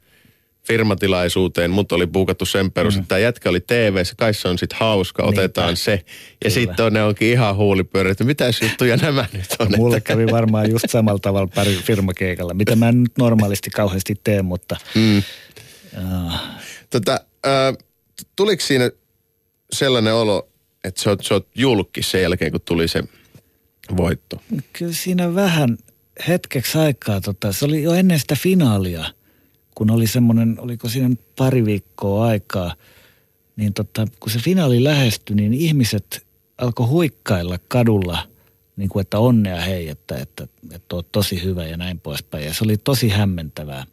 firmatilaisuuteen, 0.67 1.71
mutta 1.71 1.95
oli 1.95 2.07
puukattu 2.07 2.45
sen 2.45 2.71
perus, 2.71 2.95
mm. 2.95 2.99
että 2.99 3.07
tämä 3.07 3.19
jätkä 3.19 3.49
oli 3.49 3.59
tv 3.59 4.03
kai 4.17 4.33
se 4.33 4.47
on 4.47 4.57
sitten 4.57 4.79
hauska, 4.79 5.23
otetaan 5.23 5.67
Niinpä. 5.67 5.83
se. 5.83 6.05
Ja 6.43 6.51
sitten 6.51 6.93
ne 6.93 7.03
onkin 7.03 7.27
ihan 7.27 7.55
huulipyörä, 7.55 8.11
että 8.11 8.23
mitä 8.23 8.45
juttuja 8.61 8.97
nämä 8.97 9.25
nyt 9.33 9.55
on. 9.59 9.67
Mulle 9.77 10.01
kävi 10.01 10.25
varmaan 10.31 10.69
just 10.69 10.85
samalla 10.89 11.19
tavalla 11.19 11.47
pari 11.55 11.75
firmakeikalla, 11.75 12.53
mitä 12.53 12.75
mä 12.75 12.89
en 12.89 13.03
nyt 13.03 13.17
normaalisti 13.17 13.69
kauheasti 13.69 14.15
tee, 14.23 14.41
mutta... 14.41 14.75
Mm. 14.95 15.23
Uh. 15.97 16.33
Tota, 16.89 17.19
äh, 17.45 17.77
tuliko 18.35 18.63
siinä 18.63 18.91
sellainen 19.73 20.13
olo, 20.13 20.49
että 20.83 21.01
sä 21.01 21.09
oot, 21.09 21.25
sä 21.25 21.33
oot 21.33 21.47
julkki 21.55 22.03
sen 22.03 22.21
jälkeen, 22.21 22.51
kun 22.51 22.61
tuli 22.65 22.87
se 22.87 23.03
voitto? 23.97 24.41
Kyllä 24.73 24.93
siinä 24.93 25.35
vähän 25.35 25.77
hetkeksi 26.27 26.77
aikaa, 26.77 27.21
tota, 27.21 27.51
se 27.51 27.65
oli 27.65 27.83
jo 27.83 27.93
ennen 27.93 28.19
sitä 28.19 28.35
finaalia– 28.35 29.05
kun 29.77 29.91
oli 29.91 30.07
semmoinen, 30.07 30.55
oliko 30.59 30.89
siinä 30.89 31.15
pari 31.35 31.65
viikkoa 31.65 32.25
aikaa, 32.25 32.75
niin 33.55 33.73
tota, 33.73 34.07
kun 34.19 34.31
se 34.31 34.39
finaali 34.39 34.83
lähestyi, 34.83 35.35
niin 35.35 35.53
ihmiset 35.53 36.25
alkoi 36.57 36.87
huikkailla 36.87 37.59
kadulla, 37.67 38.27
niin 38.75 38.89
kuin, 38.89 39.01
että 39.01 39.19
onnea 39.19 39.61
hei, 39.61 39.89
että, 39.89 40.17
että, 40.17 40.47
että 40.71 40.95
oot 40.95 41.11
tosi 41.11 41.43
hyvä 41.43 41.65
ja 41.65 41.77
näin 41.77 41.99
poispäin. 41.99 42.45
Ja 42.45 42.53
se 42.53 42.63
oli 42.63 42.77
tosi 42.77 43.09
hämmentävää. 43.09 43.85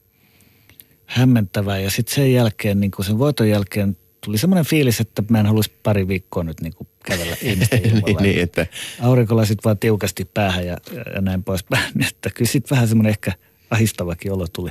Hämmentävää 1.06 1.78
ja 1.78 1.90
sitten 1.90 2.14
sen 2.14 2.32
jälkeen, 2.32 2.80
niin 2.80 2.90
kuin 2.90 3.06
sen 3.06 3.18
voiton 3.18 3.48
jälkeen 3.48 3.96
tuli 4.20 4.38
semmoinen 4.38 4.66
fiilis, 4.66 5.00
että 5.00 5.22
mä 5.28 5.40
en 5.40 5.46
haluaisi 5.46 5.72
pari 5.82 6.08
viikkoa 6.08 6.44
nyt 6.44 6.60
niin 6.60 6.74
kuin 6.74 6.88
kävellä 7.06 7.36
ihmisten 7.42 7.86
ilmalla. 7.88 8.20
niin, 8.20 8.40
että... 8.40 8.66
Aurinkolasit 9.00 9.64
vaan 9.64 9.78
tiukasti 9.78 10.24
päähän 10.24 10.66
ja, 10.66 10.76
ja 11.14 11.20
näin 11.20 11.44
poispäin. 11.44 11.84
Että 12.08 12.30
kyllä 12.30 12.50
sitten 12.50 12.76
vähän 12.76 12.88
semmoinen 12.88 13.10
ehkä 13.10 13.32
ahistavakin 13.70 14.32
olo 14.32 14.46
tuli 14.48 14.70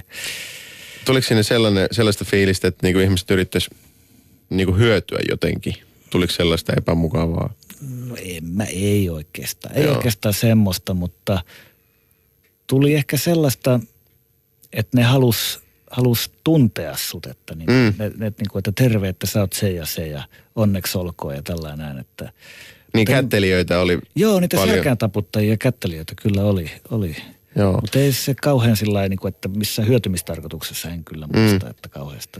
tuliko 1.06 1.28
sinne 1.28 1.44
sellainen, 1.44 1.88
sellaista 1.92 2.26
fiilistä, 2.26 2.68
että 2.68 2.88
niinku 2.88 3.00
ihmiset 3.00 3.32
yrittäisi 3.32 3.70
niinku 4.50 4.74
hyötyä 4.74 5.20
jotenkin? 5.30 5.74
Tuliko 6.10 6.34
sellaista 6.34 6.74
epämukavaa? 6.78 7.54
No 8.08 8.16
en 8.22 8.46
mä, 8.46 8.64
ei 8.64 9.10
oikeastaan. 9.10 9.76
Ei 9.76 9.84
Joo. 9.84 9.96
oikeastaan 9.96 10.34
semmoista, 10.34 10.94
mutta 10.94 11.44
tuli 12.68 12.94
ehkä 12.94 13.18
sellaista, 13.18 13.80
että 14.74 14.98
ne 14.98 15.04
halus, 15.04 15.60
halus 15.92 16.32
tuntea 16.44 16.98
sut, 16.98 17.26
että, 17.26 17.56
niin, 17.56 17.70
mm. 17.70 17.94
ne, 17.98 18.12
ne, 18.18 18.34
niin 18.38 18.50
kuin, 18.52 18.60
että 18.60 18.72
terve, 18.76 19.10
että 19.10 19.28
sä 19.28 19.40
oot 19.40 19.54
se 19.54 19.72
ja 19.72 19.86
se 19.86 20.08
ja 20.08 20.24
onneksi 20.56 20.98
olkoon 20.98 21.36
ja 21.36 21.42
tällainen 21.42 21.80
näin. 21.80 22.00
Että, 22.00 22.32
niin 22.94 23.06
kättelijöitä 23.06 23.80
oli 23.80 24.00
Joo, 24.16 24.40
niitä 24.40 24.66
selkään 24.66 24.98
taputtajia 24.98 25.54
ja 25.54 25.58
kättelijöitä 25.58 26.14
kyllä 26.22 26.44
oli. 26.44 26.72
oli. 26.90 27.16
Joo. 27.56 27.74
Mutta 27.82 28.00
ei 28.00 28.12
se 28.12 28.36
kauhean 28.42 28.78
sillä 28.78 29.10
niin 29.10 29.20
kuin, 29.20 29.34
että 29.34 29.48
missä 29.48 29.82
hyötymistarkoituksessa 29.82 30.90
en 30.90 31.04
kyllä 31.04 31.28
muista, 31.34 31.66
mm. 31.66 31.72
että 31.72 31.90
kauheasti. 31.90 32.40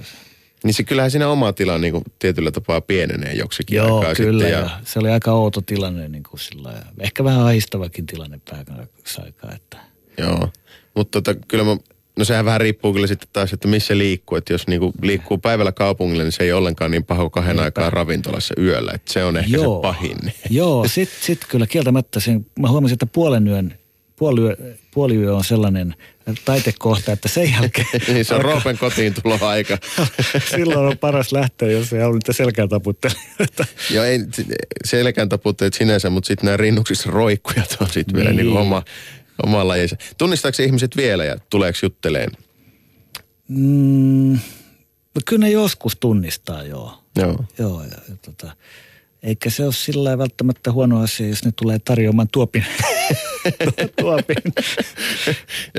Niin 0.64 0.74
se 0.74 0.84
kyllähän 0.84 1.12
siinä 1.12 1.28
oma 1.28 1.54
tila 1.54 1.78
niin 1.78 1.92
kuin 1.92 2.04
tietyllä 2.20 2.52
tapaa 2.52 2.82
pienenee 2.82 3.34
joksikin 3.34 3.76
Joo, 3.76 4.00
aikaa 4.00 4.16
kyllä, 4.16 4.44
sitten. 4.44 4.60
Ja... 4.60 4.80
se 4.86 5.00
oli 5.00 5.10
aika 5.10 5.32
outo 5.32 5.62
tilanne 5.62 6.08
niin 6.08 6.24
kuin 6.30 6.40
sillä 6.40 6.74
Ehkä 7.00 7.24
vähän 7.24 7.42
ahistavakin 7.42 8.06
tilanne 8.06 8.40
pääkaksi 8.50 9.22
aikaa. 9.22 9.52
Että... 9.56 9.78
Joo, 10.18 10.50
mutta 10.96 11.22
tota, 11.22 11.40
kyllä 11.48 11.64
mä, 11.64 11.78
no 12.18 12.26
sehän 12.26 12.46
vähän 12.46 12.62
riippuu 12.62 12.94
kyllä 12.94 13.08
sitten 13.08 13.30
taas, 13.34 13.54
että 13.54 13.68
missä 13.68 13.98
liikkuu. 13.98 14.38
Että 14.38 14.54
jos 14.54 14.68
niinku 14.68 14.94
liikkuu 15.02 15.38
päivällä 15.38 15.72
kaupungille, 15.72 16.24
niin 16.24 16.32
se 16.32 16.44
ei 16.44 16.52
ollenkaan 16.52 16.92
niin 16.92 17.06
kuin 17.06 17.32
kahden 17.32 17.52
Eipä. 17.52 17.64
aikaa 17.64 17.90
ravintolassa 17.90 18.54
yöllä. 18.58 18.92
Että 18.96 19.14
se 19.14 19.24
on 19.24 19.38
ehkä 19.38 19.58
Joo. 19.58 19.78
se 19.78 19.82
pahin. 19.82 20.18
Joo, 20.50 20.88
sitten 20.88 21.18
sit 21.22 21.46
kyllä 21.50 21.68
kieltämättä 21.68 22.20
sen, 22.20 22.46
mä 22.60 22.70
huomasin, 22.70 22.96
että 22.96 23.06
puolen 23.06 23.48
yön 23.48 23.78
puoliyö, 24.16 24.58
puoliyö 24.94 25.36
on 25.36 25.44
sellainen 25.44 25.96
taitekohta, 26.46 27.12
että 27.12 27.28
sen 27.28 27.52
jälkeen... 27.52 27.88
niin 28.14 28.26
se 28.26 28.34
on 28.34 28.40
alkaa... 28.40 28.54
Roopen 28.54 28.78
kotiin 28.78 29.14
tulo 29.14 29.38
aika. 29.42 29.78
Silloin 30.56 30.88
on 30.88 30.98
paras 30.98 31.32
lähteä, 31.32 31.72
jos 31.72 31.94
ei 31.94 32.02
halua 32.02 32.16
niitä 32.16 32.34
selkään 32.34 32.70
Joo, 33.90 34.04
ei 34.04 34.20
selkään 34.86 35.30
taputteet 35.30 35.74
sinänsä, 35.74 36.10
mutta 36.10 36.28
sitten 36.28 36.46
nämä 36.46 36.58
rinnuksissa 36.58 37.12
roikkujat 37.12 37.78
on 37.80 37.90
sitten 37.90 38.16
niin. 38.16 38.26
vielä 38.26 38.44
niin 38.44 38.58
oma, 38.58 38.84
oma 39.44 39.68
lajinsa. 39.68 39.96
Tunnistaako 40.18 40.64
ihmiset 40.64 40.98
vielä 40.98 41.26
ja 41.26 41.38
tuleeko 41.50 41.80
jutteleen? 41.84 42.32
Mm, 43.48 44.40
no 45.16 45.22
kyllä 45.26 45.46
ne 45.46 45.52
joskus 45.52 45.98
tunnistaa, 46.00 46.64
joo. 46.64 47.04
Joo. 47.16 47.46
Joo, 47.58 47.82
ja, 47.82 47.98
ja 48.10 48.16
tota, 48.26 48.56
eikä 49.24 49.50
se 49.50 49.64
ole 49.64 49.74
sillä 49.74 50.18
välttämättä 50.18 50.72
huono 50.72 51.02
asia, 51.02 51.28
jos 51.28 51.46
ne 51.46 51.52
tulee 51.56 51.80
tarjoamaan 51.80 52.30
tuopin. 52.32 52.66
tuopin. 54.02 54.38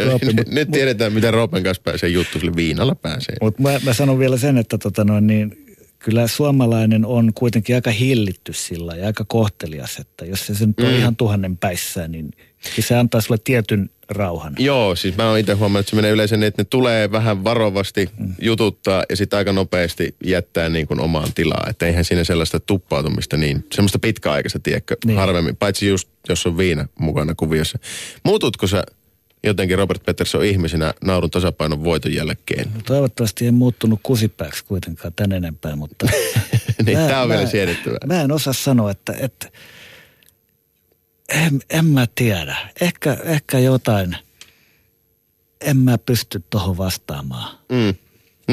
tuopin. 0.05 0.37
Nyt, 0.37 0.49
nyt 0.49 0.71
tiedetään, 0.71 1.13
mitä 1.13 1.31
Roopen 1.31 1.63
kanssa 1.63 1.83
pääsee 1.83 2.09
juttu, 2.09 2.39
sille 2.39 2.57
viinalla 2.57 2.95
pääsee. 2.95 3.37
Mutta 3.41 3.63
mä, 3.63 3.81
mä, 3.85 3.95
sanon 3.95 4.19
vielä 4.19 4.37
sen, 4.37 4.59
että 4.59 4.79
tota 4.79 5.05
noin, 5.05 5.27
niin, 5.27 5.65
kyllä 5.99 6.27
suomalainen 6.27 7.07
on 7.07 7.33
kuitenkin 7.35 7.75
aika 7.75 7.91
hillitty 7.91 8.53
sillä 8.53 8.97
ja 8.97 9.07
aika 9.07 9.25
kohtelias, 9.29 9.99
että 9.99 10.25
jos 10.25 10.47
se 10.47 10.67
nyt 10.67 10.81
on 10.81 10.87
mm. 10.87 10.99
ihan 10.99 11.17
tuhannen 11.17 11.57
päissään, 11.57 12.13
niin 12.13 12.31
se 12.81 12.97
antaa 12.97 13.21
sulle 13.21 13.41
tietyn 13.45 13.91
rauhan. 14.09 14.53
Joo, 14.59 14.97
siis 14.97 15.17
mä 15.17 15.29
oon 15.29 15.39
itse 15.39 15.53
huomannut, 15.53 15.81
että 15.81 15.91
se 15.91 15.97
menee 15.97 16.11
yleensä 16.11 16.37
niin, 16.37 16.47
että 16.47 16.63
ne 16.63 16.67
tulee 16.71 17.13
vähän 17.13 17.45
varovasti 17.45 18.11
mm. 18.19 18.35
jututtaa 18.41 19.05
ja 19.11 19.17
sitten 19.17 19.37
aika 19.37 19.53
nopeasti 19.53 20.15
jättää 20.25 20.69
niin 20.69 20.87
kuin 20.87 21.01
omaan 21.01 21.29
tilaa. 21.35 21.67
Että 21.71 21.87
eihän 21.87 22.05
siinä 22.05 22.25
sellaista 22.25 22.61
tuppautumista 22.61 23.37
niin, 23.37 23.67
semmoista 23.73 23.99
pitkäaikaista, 23.99 24.59
tiedätkö, 24.59 24.97
niin. 25.05 25.19
harvemmin. 25.19 25.57
Paitsi 25.57 25.89
just, 25.89 26.09
jos 26.29 26.47
on 26.47 26.57
viina 26.59 26.89
mukana 26.99 27.35
kuviossa. 27.35 27.79
Muututko 28.25 28.67
sä 28.67 28.85
jotenkin 29.45 29.79
Robert 29.79 30.05
Peterson 30.05 30.45
ihmisenä 30.45 30.95
naurun 31.05 31.31
tasapainon 31.31 31.85
voiton 31.85 32.15
jälkeen? 32.15 32.71
No, 32.75 32.81
toivottavasti 32.87 33.47
en 33.47 33.55
muuttunut 33.55 34.01
kusipääksi 34.03 34.65
kuitenkaan 34.65 35.13
tän 35.13 35.33
enempää, 35.33 35.77
mutta... 35.77 36.07
niin, 36.87 36.99
tämä 36.99 37.23
on 37.23 37.29
mä, 37.29 37.35
vielä 37.35 37.47
siedettävää. 37.47 37.99
Mä 38.07 38.23
en 38.23 38.33
osaa 38.33 38.53
sanoa, 38.53 38.91
että, 38.91 39.15
että 39.21 39.49
en, 41.29 41.61
en 41.71 41.85
mä 41.85 42.07
tiedä. 42.15 42.57
Ehkä, 42.81 43.17
ehkä 43.25 43.59
jotain. 43.59 44.17
En 45.61 45.77
mä 45.77 45.99
pysty 45.99 46.43
tuohon 46.51 46.77
vastaamaan. 46.77 47.59
Mm. 47.73 47.95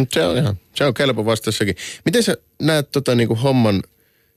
Se 0.10 0.26
on 0.26 0.38
ihan, 0.38 0.60
se 0.76 0.86
on 0.86 0.94
kelpo 0.94 1.26
vastaussakin. 1.26 1.76
Miten 2.06 2.24
sä 2.24 2.38
näet 2.62 2.92
tota 2.92 3.16
niinku 3.16 3.36
homman 3.36 3.84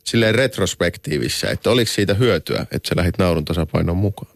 silleen 0.05 0.35
retrospektiivissä, 0.35 1.51
että 1.51 1.71
oliko 1.71 1.93
siitä 1.93 2.15
hyötyä, 2.15 2.67
että 2.71 2.89
sä 2.89 2.95
lähdit 2.97 3.19
naurun 3.19 3.45
tasapainon 3.45 3.97
mukaan? 3.97 4.33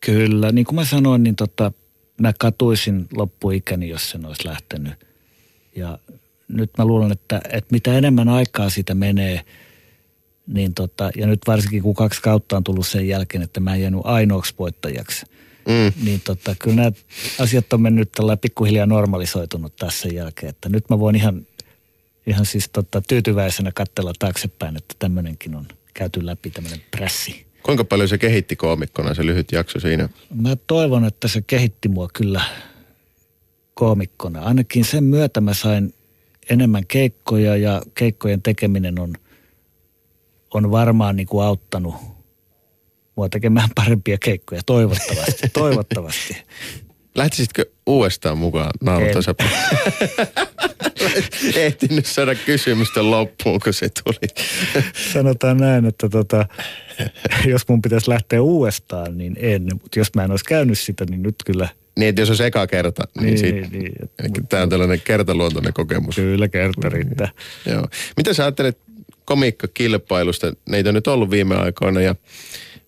Kyllä, 0.00 0.52
niin 0.52 0.64
kuin 0.64 0.74
mä 0.74 0.84
sanoin, 0.84 1.22
niin 1.22 1.36
tota, 1.36 1.72
mä 2.20 2.32
katuisin 2.38 3.06
loppuikäni, 3.16 3.88
jos 3.88 4.10
sen 4.10 4.26
olisi 4.26 4.48
lähtenyt. 4.48 4.92
Ja 5.76 5.98
nyt 6.48 6.70
mä 6.78 6.84
luulen, 6.84 7.12
että, 7.12 7.40
että 7.52 7.72
mitä 7.72 7.98
enemmän 7.98 8.28
aikaa 8.28 8.70
siitä 8.70 8.94
menee– 8.94 9.40
niin 10.46 10.74
tota, 10.74 11.10
ja 11.16 11.26
nyt 11.26 11.40
varsinkin 11.46 11.82
kun 11.82 11.94
kaksi 11.94 12.22
kautta 12.22 12.56
on 12.56 12.64
tullut 12.64 12.86
sen 12.86 13.08
jälkeen, 13.08 13.42
että 13.42 13.60
mä 13.60 13.74
en 13.74 13.80
jäänyt 13.80 14.00
ainoaksi 14.04 14.54
voittajaksi, 14.58 15.26
mm. 15.68 16.04
niin 16.04 16.20
tota, 16.24 16.54
kyllä 16.58 16.76
nämä 16.76 16.92
asiat 17.38 17.72
on 17.72 17.82
mennyt 17.82 18.12
tällä 18.12 18.36
pikkuhiljaa 18.36 18.86
normalisoitunut 18.86 19.76
tässä 19.76 20.08
jälkeen. 20.08 20.50
Että 20.50 20.68
nyt 20.68 20.90
mä 20.90 20.98
voin 20.98 21.16
ihan, 21.16 21.46
ihan 22.26 22.46
siis 22.46 22.68
tota, 22.68 23.02
tyytyväisenä 23.08 23.72
katsella 23.72 24.12
taaksepäin, 24.18 24.76
että 24.76 24.94
tämmöinenkin 24.98 25.54
on 25.54 25.66
käyty 25.94 26.26
läpi, 26.26 26.50
tämmöinen 26.50 26.80
pressi. 26.90 27.46
Kuinka 27.62 27.84
paljon 27.84 28.08
se 28.08 28.18
kehitti 28.18 28.56
koomikkona 28.56 29.14
se 29.14 29.26
lyhyt 29.26 29.52
jakso 29.52 29.80
siinä? 29.80 30.08
Mä 30.34 30.56
toivon, 30.66 31.04
että 31.04 31.28
se 31.28 31.42
kehitti 31.46 31.88
mua 31.88 32.08
kyllä 32.14 32.42
koomikkona. 33.74 34.40
Ainakin 34.42 34.84
sen 34.84 35.04
myötä 35.04 35.40
mä 35.40 35.54
sain 35.54 35.94
enemmän 36.50 36.86
keikkoja 36.86 37.56
ja 37.56 37.82
keikkojen 37.94 38.42
tekeminen 38.42 38.98
on– 38.98 39.12
on 40.54 40.70
varmaan 40.70 41.16
niin 41.16 41.26
kuin 41.26 41.44
auttanut 41.44 41.94
mua 43.16 43.28
tekemään 43.28 43.68
parempia 43.74 44.16
keikkoja, 44.24 44.60
toivottavasti, 44.66 45.48
toivottavasti. 45.52 46.36
Lähtisitkö 47.14 47.64
uudestaan 47.86 48.38
mukaan 48.38 48.70
tasapaino? 49.12 49.56
Ehtinyt 51.54 52.06
saada 52.06 52.34
kysymystä 52.34 53.10
loppuun, 53.10 53.60
kun 53.64 53.72
se 53.72 53.88
tuli. 54.04 54.46
Sanotaan 55.12 55.56
näin, 55.56 55.86
että 55.86 56.08
tota, 56.08 56.46
jos 57.46 57.68
mun 57.68 57.82
pitäisi 57.82 58.10
lähteä 58.10 58.42
uudestaan, 58.42 59.18
niin 59.18 59.36
en. 59.40 59.62
Mutta 59.72 59.98
jos 59.98 60.08
mä 60.16 60.24
en 60.24 60.30
olisi 60.30 60.44
käynyt 60.44 60.78
sitä, 60.78 61.04
niin 61.10 61.22
nyt 61.22 61.34
kyllä, 61.46 61.68
Niin, 61.98 62.08
että 62.08 62.22
jos 62.22 62.28
olisi 62.30 62.44
eka 62.44 62.66
kerta, 62.66 63.02
niin, 63.20 63.34
niin, 63.34 63.54
Niin, 63.54 63.64
sit, 63.64 63.72
niin, 63.72 63.92
Eli 64.18 64.28
tämä 64.48 64.62
on 64.62 64.68
tällainen 64.68 65.00
kertaluontoinen 65.04 65.72
kokemus. 65.72 66.16
kyllä 66.16 66.48
kerta 66.48 66.88
riittää. 66.88 67.28
Joo. 67.66 67.88
Mitä 68.16 68.34
sä 68.34 68.42
ajattelet 68.44 68.78
komiikkakilpailusta? 69.26 70.52
Neitä 70.68 70.90
on 70.90 70.94
nyt 70.94 71.06
ollut 71.06 71.30
viime 71.30 71.54
aikoina 71.54 72.00
ja 72.00 72.14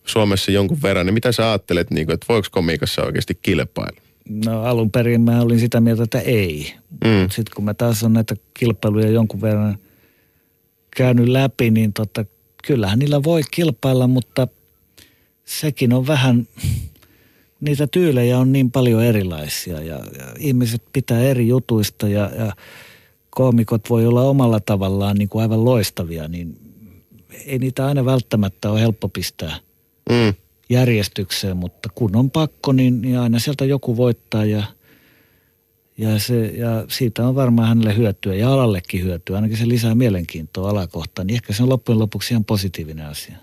Suomessa 0.07 0.51
jonkun 0.51 0.83
verran. 0.83 1.07
Niin 1.07 1.15
mitä 1.15 1.33
sä 1.33 1.49
ajattelet, 1.51 1.91
niin 1.91 2.07
kuin, 2.07 2.15
että 2.15 2.27
voiko 2.29 2.49
komiikassa 2.51 3.03
oikeasti 3.03 3.39
kilpailla? 3.43 4.01
No 4.45 4.63
alun 4.63 4.91
perin 4.91 5.21
mä 5.21 5.41
olin 5.41 5.61
sitä 5.61 5.81
mieltä, 5.81 6.03
että 6.03 6.21
ei. 6.21 6.75
Mm. 7.05 7.29
Sitten 7.31 7.55
kun 7.55 7.65
mä 7.65 7.75
taas 7.75 8.03
on 8.03 8.13
näitä 8.13 8.37
kilpailuja 8.55 9.11
jonkun 9.11 9.41
verran 9.41 9.79
käynyt 10.97 11.29
läpi, 11.29 11.71
niin 11.71 11.93
tota, 11.93 12.25
kyllähän 12.67 12.99
niillä 12.99 13.23
voi 13.23 13.43
kilpailla, 13.51 14.07
mutta 14.07 14.49
sekin 15.45 15.93
on 15.93 16.07
vähän, 16.07 16.49
niitä 17.61 17.87
tyylejä 17.87 18.39
on 18.39 18.53
niin 18.53 18.71
paljon 18.71 19.05
erilaisia 19.05 19.81
ja, 19.81 19.97
ja 20.19 20.27
ihmiset 20.39 20.83
pitää 20.93 21.21
eri 21.21 21.49
jutuista 21.49 22.09
ja, 22.09 22.31
ja 22.39 22.53
koomikot 23.39 23.91
voi 23.91 24.07
olla 24.07 24.23
omalla 24.23 24.61
tavallaan 24.61 25.17
niin 25.17 25.29
kuin 25.29 25.43
aivan 25.43 25.65
loistavia, 25.65 26.29
niin 26.29 26.59
ei 27.47 27.59
niitä 27.59 27.87
aina 27.87 28.05
välttämättä 28.05 28.71
ole 28.71 28.81
helppo 28.81 29.09
pistää 29.09 29.57
Mm. 30.11 30.35
järjestykseen, 30.71 31.57
mutta 31.57 31.89
kun 31.95 32.17
on 32.17 32.31
pakko, 32.31 32.73
niin, 32.73 33.03
niin 33.03 33.19
aina 33.19 33.39
sieltä 33.39 33.65
joku 33.65 33.97
voittaa 33.97 34.45
ja, 34.45 34.63
ja, 35.99 36.19
se, 36.19 36.47
ja 36.47 36.85
siitä 36.89 37.29
on 37.29 37.35
varmaan 37.35 37.69
hänelle 37.69 37.97
hyötyä 37.97 38.35
ja 38.35 38.53
alallekin 38.53 39.05
hyötyä. 39.05 39.37
Ainakin 39.37 39.57
se 39.57 39.69
lisää 39.69 39.95
mielenkiintoa 39.95 40.71
alakohtaan, 40.71 41.27
niin 41.27 41.35
ehkä 41.35 41.53
se 41.53 41.63
on 41.63 41.69
loppujen 41.69 41.99
lopuksi 41.99 42.35
ihan 42.35 42.45
positiivinen 42.45 43.07
asia. 43.07 43.37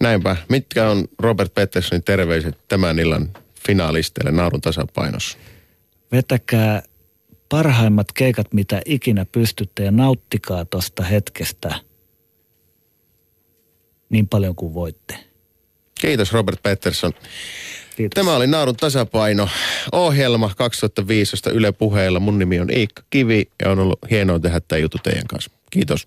Näinpä. 0.00 0.36
Mitkä 0.48 0.90
on 0.90 1.04
Robert 1.18 1.54
Petterssonin 1.54 2.04
terveiset 2.04 2.58
tämän 2.68 2.98
illan 2.98 3.28
finaalisteille 3.66 4.32
naurun 4.32 4.60
tasapainossa? 4.60 5.38
Vetäkää 6.12 6.82
parhaimmat 7.48 8.12
keikat, 8.12 8.52
mitä 8.52 8.82
ikinä 8.84 9.26
pystytte 9.32 9.84
ja 9.84 9.90
nauttikaa 9.90 10.64
tuosta 10.64 11.02
hetkestä 11.02 11.74
niin 14.08 14.28
paljon 14.28 14.54
kuin 14.54 14.74
voitte. 14.74 15.18
Kiitos 16.00 16.32
Robert 16.32 16.62
Pettersson. 16.62 17.12
Kiitos. 17.96 18.14
Tämä 18.14 18.36
oli 18.36 18.46
Naurun 18.46 18.76
tasapaino 18.76 19.48
ohjelma 19.92 20.50
2015 20.56 21.50
Yle 21.50 21.72
Puheella. 21.72 22.20
Mun 22.20 22.38
nimi 22.38 22.60
on 22.60 22.70
Iikka 22.70 23.02
Kivi 23.10 23.50
ja 23.62 23.70
on 23.70 23.78
ollut 23.78 23.98
hienoa 24.10 24.38
tehdä 24.38 24.60
tämä 24.60 24.78
juttu 24.78 24.98
teidän 25.02 25.26
kanssa. 25.26 25.50
Kiitos. 25.70 26.06